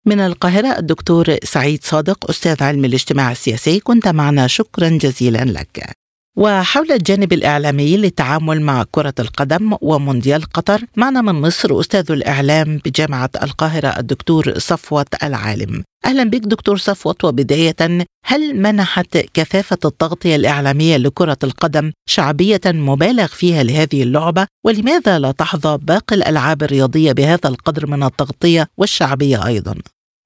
من 0.07 0.21
القاهرة 0.21 0.79
الدكتور 0.79 1.37
سعيد 1.45 1.85
صادق 1.85 2.31
أستاذ 2.31 2.62
علم 2.62 2.85
الاجتماع 2.85 3.33
السياسي. 3.33 3.81
كنت 3.81 4.09
معنا. 4.09 4.47
شكرا 4.47 4.88
جزيلا 4.88 5.45
لك. 5.45 5.90
وحول 6.38 6.93
الجانب 6.93 7.33
الإعلامي 7.33 7.97
للتعامل 7.97 8.62
مع 8.62 8.85
كرة 8.90 9.14
القدم 9.19 9.77
ومونديال 9.81 10.43
قطر 10.43 10.81
معنا 10.97 11.23
من 11.23 11.40
مصر 11.40 11.81
أستاذ 11.81 12.12
الإعلام 12.12 12.81
بجامعة 12.85 13.31
القاهرة 13.43 13.88
الدكتور 13.88 14.59
صفوة 14.59 15.07
العالم. 15.23 15.85
أهلا 16.05 16.25
بك 16.25 16.40
دكتور 16.40 16.77
صفوة 16.77 17.17
وبداية 17.25 18.07
هل 18.27 18.57
منحت 18.57 19.19
كثافة 19.35 19.79
التغطية 19.85 20.37
الإعلامية 20.37 20.97
لكرة 20.97 21.38
القدم 21.45 21.93
شعبية 22.09 22.61
مبالغ 22.67 23.27
فيها 23.27 23.62
لهذه 23.62 24.03
اللعبة؟ 24.03 24.47
ولماذا 24.67 25.19
لا 25.19 25.33
تحظى 25.33 25.79
باقي 25.83 26.17
الألعاب 26.17 26.62
الرياضية 26.62 27.12
بهذا 27.12 27.49
القدر 27.49 27.87
من 27.87 28.03
التغطية 28.03 28.69
والشعبية 28.77 29.47
أيضا؟ 29.47 29.75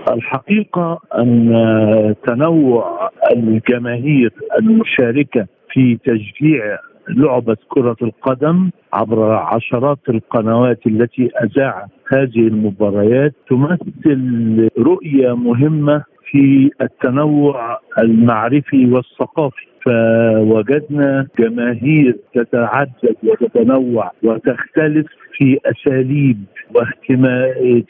الحقيقة 0.06 1.00
أن 1.18 2.14
تنوع 2.26 3.10
الجماهير 3.36 4.32
المشاركة 4.60 5.46
في 5.72 5.98
تشجيع 6.04 6.78
لعبة 7.08 7.56
كرة 7.68 7.96
القدم 8.02 8.70
عبر 8.92 9.32
عشرات 9.32 9.98
القنوات 10.08 10.86
التي 10.86 11.30
أذاعت 11.44 11.88
هذه 12.12 12.38
المباريات 12.48 13.34
تمثل 13.50 14.68
رؤية 14.78 15.36
مهمة 15.36 16.04
في 16.30 16.70
التنوع 16.80 17.78
المعرفي 17.98 18.86
والثقافي. 18.86 19.66
فوجدنا 19.88 21.26
جماهير 21.38 22.16
تتعدد 22.34 23.16
وتتنوع 23.22 24.12
وتختلف 24.22 25.06
في 25.32 25.58
أساليب 25.66 26.36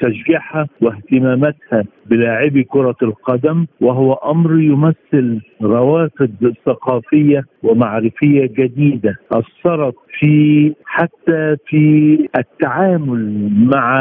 تشجيعها 0.00 0.66
واهتماماتها 0.80 1.84
بلاعبي 2.06 2.64
كرة 2.64 2.96
القدم 3.02 3.66
وهو 3.80 4.12
أمر 4.12 4.60
يمثل 4.60 5.40
روافد 5.62 6.54
ثقافية 6.66 7.44
ومعرفية 7.62 8.46
جديدة 8.58 9.16
أثرت 9.32 9.94
في 10.18 10.72
حتى 10.84 11.56
في 11.66 12.18
التعامل 12.38 13.48
مع 13.74 13.96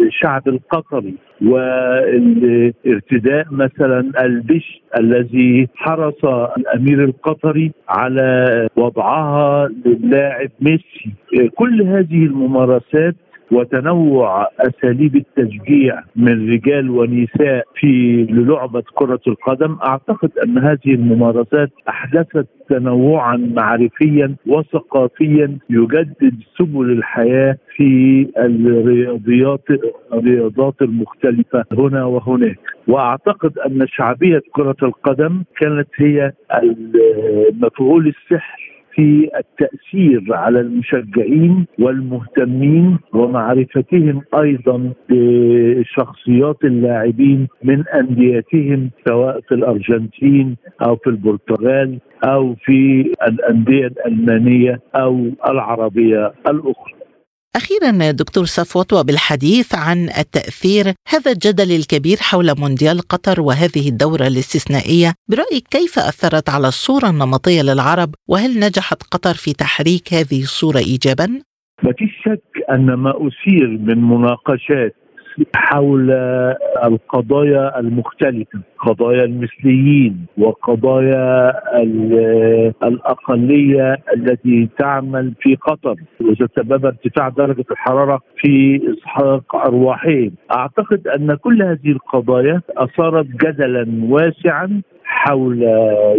الشعب 0.00 0.48
القطري 0.48 1.14
والارتداء 1.42 3.46
مثلا 3.50 4.12
البش 4.24 4.80
الذي 5.00 5.68
حرص 5.74 6.24
الأمير 6.58 7.04
القطري 7.06 7.72
على 7.88 8.68
وضعها 8.76 9.68
للاعب 9.86 10.50
ميسي. 10.60 11.10
كل 11.54 11.82
هذه 11.82 12.24
الممارسات 12.26 13.14
وتنوع 13.52 14.48
أساليب 14.60 15.16
التشجيع 15.16 16.02
من 16.16 16.52
رجال 16.52 16.90
ونساء 16.90 17.64
في 17.74 17.86
للعبة 18.30 18.82
كرة 18.94 19.20
القدم. 19.26 19.76
أعتقد 19.86 20.30
أن 20.44 20.58
هذه 20.58 20.94
الممارسات 20.94 21.70
أحدثت 21.88 22.46
تنوعا 22.68 23.36
معرفيا 23.36 24.34
وثقافيا 24.46 25.58
يجدد 25.70 26.34
سبل 26.58 26.90
الحياة 26.90 27.56
في 27.76 28.26
الرياضيات 28.38 29.64
الرياضات 30.12 30.82
المختلفة 30.82 31.64
هنا 31.72 32.04
وهناك. 32.04 32.58
وأعتقد 32.88 33.58
أن 33.58 33.86
شعبية 33.86 34.42
كرة 34.52 34.76
القدم 34.82 35.42
كانت 35.60 35.88
هي 35.96 36.32
مفعول 37.60 38.06
السحر 38.06 38.75
في 38.96 39.30
التأثير 39.38 40.24
على 40.30 40.60
المشجعين 40.60 41.66
والمهتمين 41.78 42.98
ومعرفتهم 43.14 44.22
أيضا 44.40 44.92
بشخصيات 45.10 46.64
اللاعبين 46.64 47.48
من 47.62 47.84
أنديتهم 47.88 48.90
سواء 49.08 49.40
في 49.40 49.54
الأرجنتين 49.54 50.56
أو 50.86 50.96
في 50.96 51.10
البرتغال 51.10 51.98
أو 52.24 52.54
في 52.54 53.12
الأندية 53.28 53.86
الألمانية 53.86 54.80
أو 54.96 55.30
العربية 55.48 56.32
الأخرى. 56.48 56.95
أخيرا 57.66 58.10
دكتور 58.10 58.44
صفوت 58.44 58.92
وبالحديث 58.92 59.74
عن 59.74 59.98
التأثير 60.22 60.84
هذا 61.12 61.30
الجدل 61.32 61.70
الكبير 61.76 62.16
حول 62.28 62.48
مونديال 62.60 62.98
قطر 63.12 63.40
وهذه 63.40 63.88
الدورة 63.88 64.26
الاستثنائية 64.26 65.10
برأيك 65.30 65.66
كيف 65.76 65.98
أثرت 65.98 66.48
على 66.48 66.68
الصورة 66.68 67.10
النمطية 67.10 67.62
للعرب 67.62 68.10
وهل 68.28 68.50
نجحت 68.64 69.02
قطر 69.12 69.34
في 69.34 69.52
تحريك 69.52 70.06
هذه 70.18 70.40
الصورة 70.48 70.78
إيجابا؟ 70.78 71.26
فيش 71.80 72.12
شك 72.24 72.52
أن 72.70 72.86
ما 72.94 73.12
أثير 73.26 73.68
من 73.68 73.98
مناقشات 74.10 74.94
حول 75.54 76.10
القضايا 76.84 77.80
المختلفة 77.80 78.60
قضايا 78.78 79.24
المثليين 79.24 80.26
وقضايا 80.38 81.52
الأقلية 82.84 83.96
التي 84.16 84.68
تعمل 84.78 85.32
في 85.40 85.54
قطر. 85.54 85.96
وسبب 86.20 86.86
ارتفاع 86.86 87.28
درجة 87.28 87.64
الحرارة 87.70 88.20
في 88.36 88.80
إسحاق 88.92 89.56
أرواحهم. 89.56 90.32
أعتقد 90.52 91.08
أن 91.08 91.34
كل 91.34 91.62
هذه 91.62 91.90
القضايا 91.92 92.60
أثارت 92.76 93.26
جدلا 93.26 93.86
واسعا 94.08 94.82
حول 95.06 95.62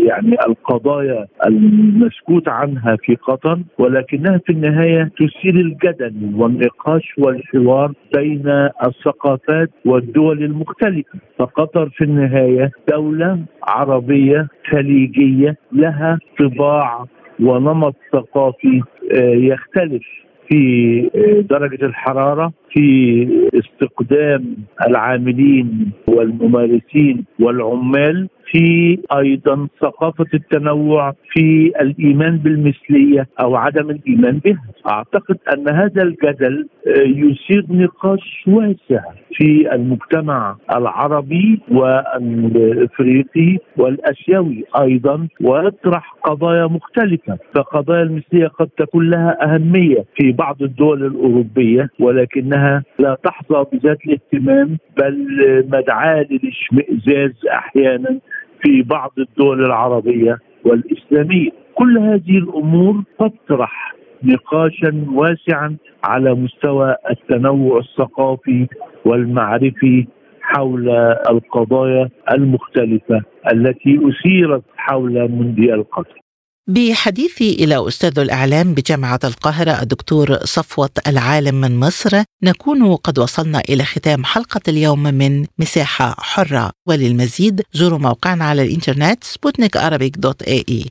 يعني 0.07 0.35
القضايا 0.47 1.27
المسكوت 1.47 2.47
عنها 2.49 2.95
في 3.03 3.15
قطر 3.15 3.59
ولكنها 3.79 4.37
في 4.45 4.51
النهاية 4.51 5.11
تثير 5.17 5.55
الجدل 5.55 6.31
والنقاش 6.35 7.13
والحوار 7.17 7.91
بين 8.15 8.69
الثقافات 8.85 9.69
والدول 9.85 10.43
المختلفة. 10.43 11.19
فقطر 11.39 11.89
في 11.89 12.03
النهاية 12.03 12.71
دولة 12.91 13.39
عربية 13.63 14.47
خليجية 14.71 15.57
لها 15.71 16.19
طباع 16.39 17.05
ونمط 17.39 17.95
ثقافي 18.13 18.81
يختلف 19.33 20.03
في 20.49 21.43
درجة 21.49 21.85
الحرارة 21.85 22.53
في 22.77 23.27
استقدام 23.53 24.43
العاملين 24.87 25.91
والممارسين 26.07 27.25
والعمال 27.39 28.27
في 28.51 28.97
أيضا 29.17 29.67
ثقافة 29.81 30.25
التنوع 30.33 31.13
في 31.33 31.71
الإيمان 31.81 32.37
بالمثلية 32.37 33.27
أو 33.41 33.55
عدم 33.55 33.89
الإيمان 33.89 34.37
بها. 34.45 34.63
أعتقد 34.91 35.37
أن 35.53 35.69
هذا 35.75 36.03
الجدل 36.03 36.67
يثير 37.05 37.65
نقاش 37.69 38.43
واسع 38.47 39.01
في 39.33 39.75
المجتمع 39.75 40.55
العربي 40.75 41.59
والإفريقي 41.71 43.57
والآسيوي 43.77 44.63
أيضا 44.81 45.27
ويطرح 45.41 46.15
قضايا 46.23 46.65
مختلفة، 46.65 47.37
فقضايا 47.55 48.03
المثلية 48.03 48.47
قد 48.47 48.69
تكون 48.77 49.09
لها 49.09 49.37
أهمية 49.55 50.05
في 50.15 50.31
بعض 50.31 50.63
الدول 50.63 51.05
الأوروبية 51.05 51.89
ولكنها 51.99 52.66
لا 52.99 53.17
تحظى 53.23 53.65
بذات 53.73 53.97
الاهتمام 54.07 54.77
بل 54.97 55.17
مدعاة 55.71 56.25
للاشمئزاز 56.31 57.45
أحيانا 57.53 58.19
في 58.63 58.81
بعض 58.81 59.11
الدول 59.17 59.65
العربية 59.65 60.37
والإسلامية. 60.65 61.49
كل 61.75 61.97
هذه 61.97 62.37
الأمور 62.37 63.03
تطرح 63.19 63.95
نقاشا 64.23 65.05
واسعا 65.13 65.77
على 66.03 66.33
مستوى 66.33 66.95
التنوع 67.09 67.79
الثقافي 67.79 68.67
والمعرفي 69.05 70.07
حول 70.41 70.89
القضايا 71.29 72.09
المختلفة 72.31 73.21
التي 73.53 73.99
أثيرت 74.09 74.63
حول 74.77 75.31
مونديال 75.31 75.89
قطر 75.89 76.19
بحديثي 76.69 77.53
إلى 77.53 77.87
أستاذ 77.87 78.19
الإعلام 78.19 78.73
بجامعة 78.73 79.19
القاهرة 79.23 79.81
الدكتور 79.81 80.45
صفوة 80.45 80.89
العالم 81.07 81.55
من 81.55 81.79
مصر 81.79 82.23
نكون 82.43 82.95
قد 82.95 83.19
وصلنا 83.19 83.59
إلى 83.59 83.85
ختام 83.85 84.25
حلقة 84.25 84.61
اليوم 84.67 85.03
من 85.03 85.45
مساحة 85.59 86.15
حرة. 86.19 86.71
وللمزيد 86.87 87.61
زوروا 87.73 87.99
موقعنا 87.99 88.45
على 88.45 88.61
الإنترنت 88.61 89.23
سبوتنيك 89.23 89.77
دوت 90.17 90.41
اي, 90.41 90.65
إي. 90.69 90.85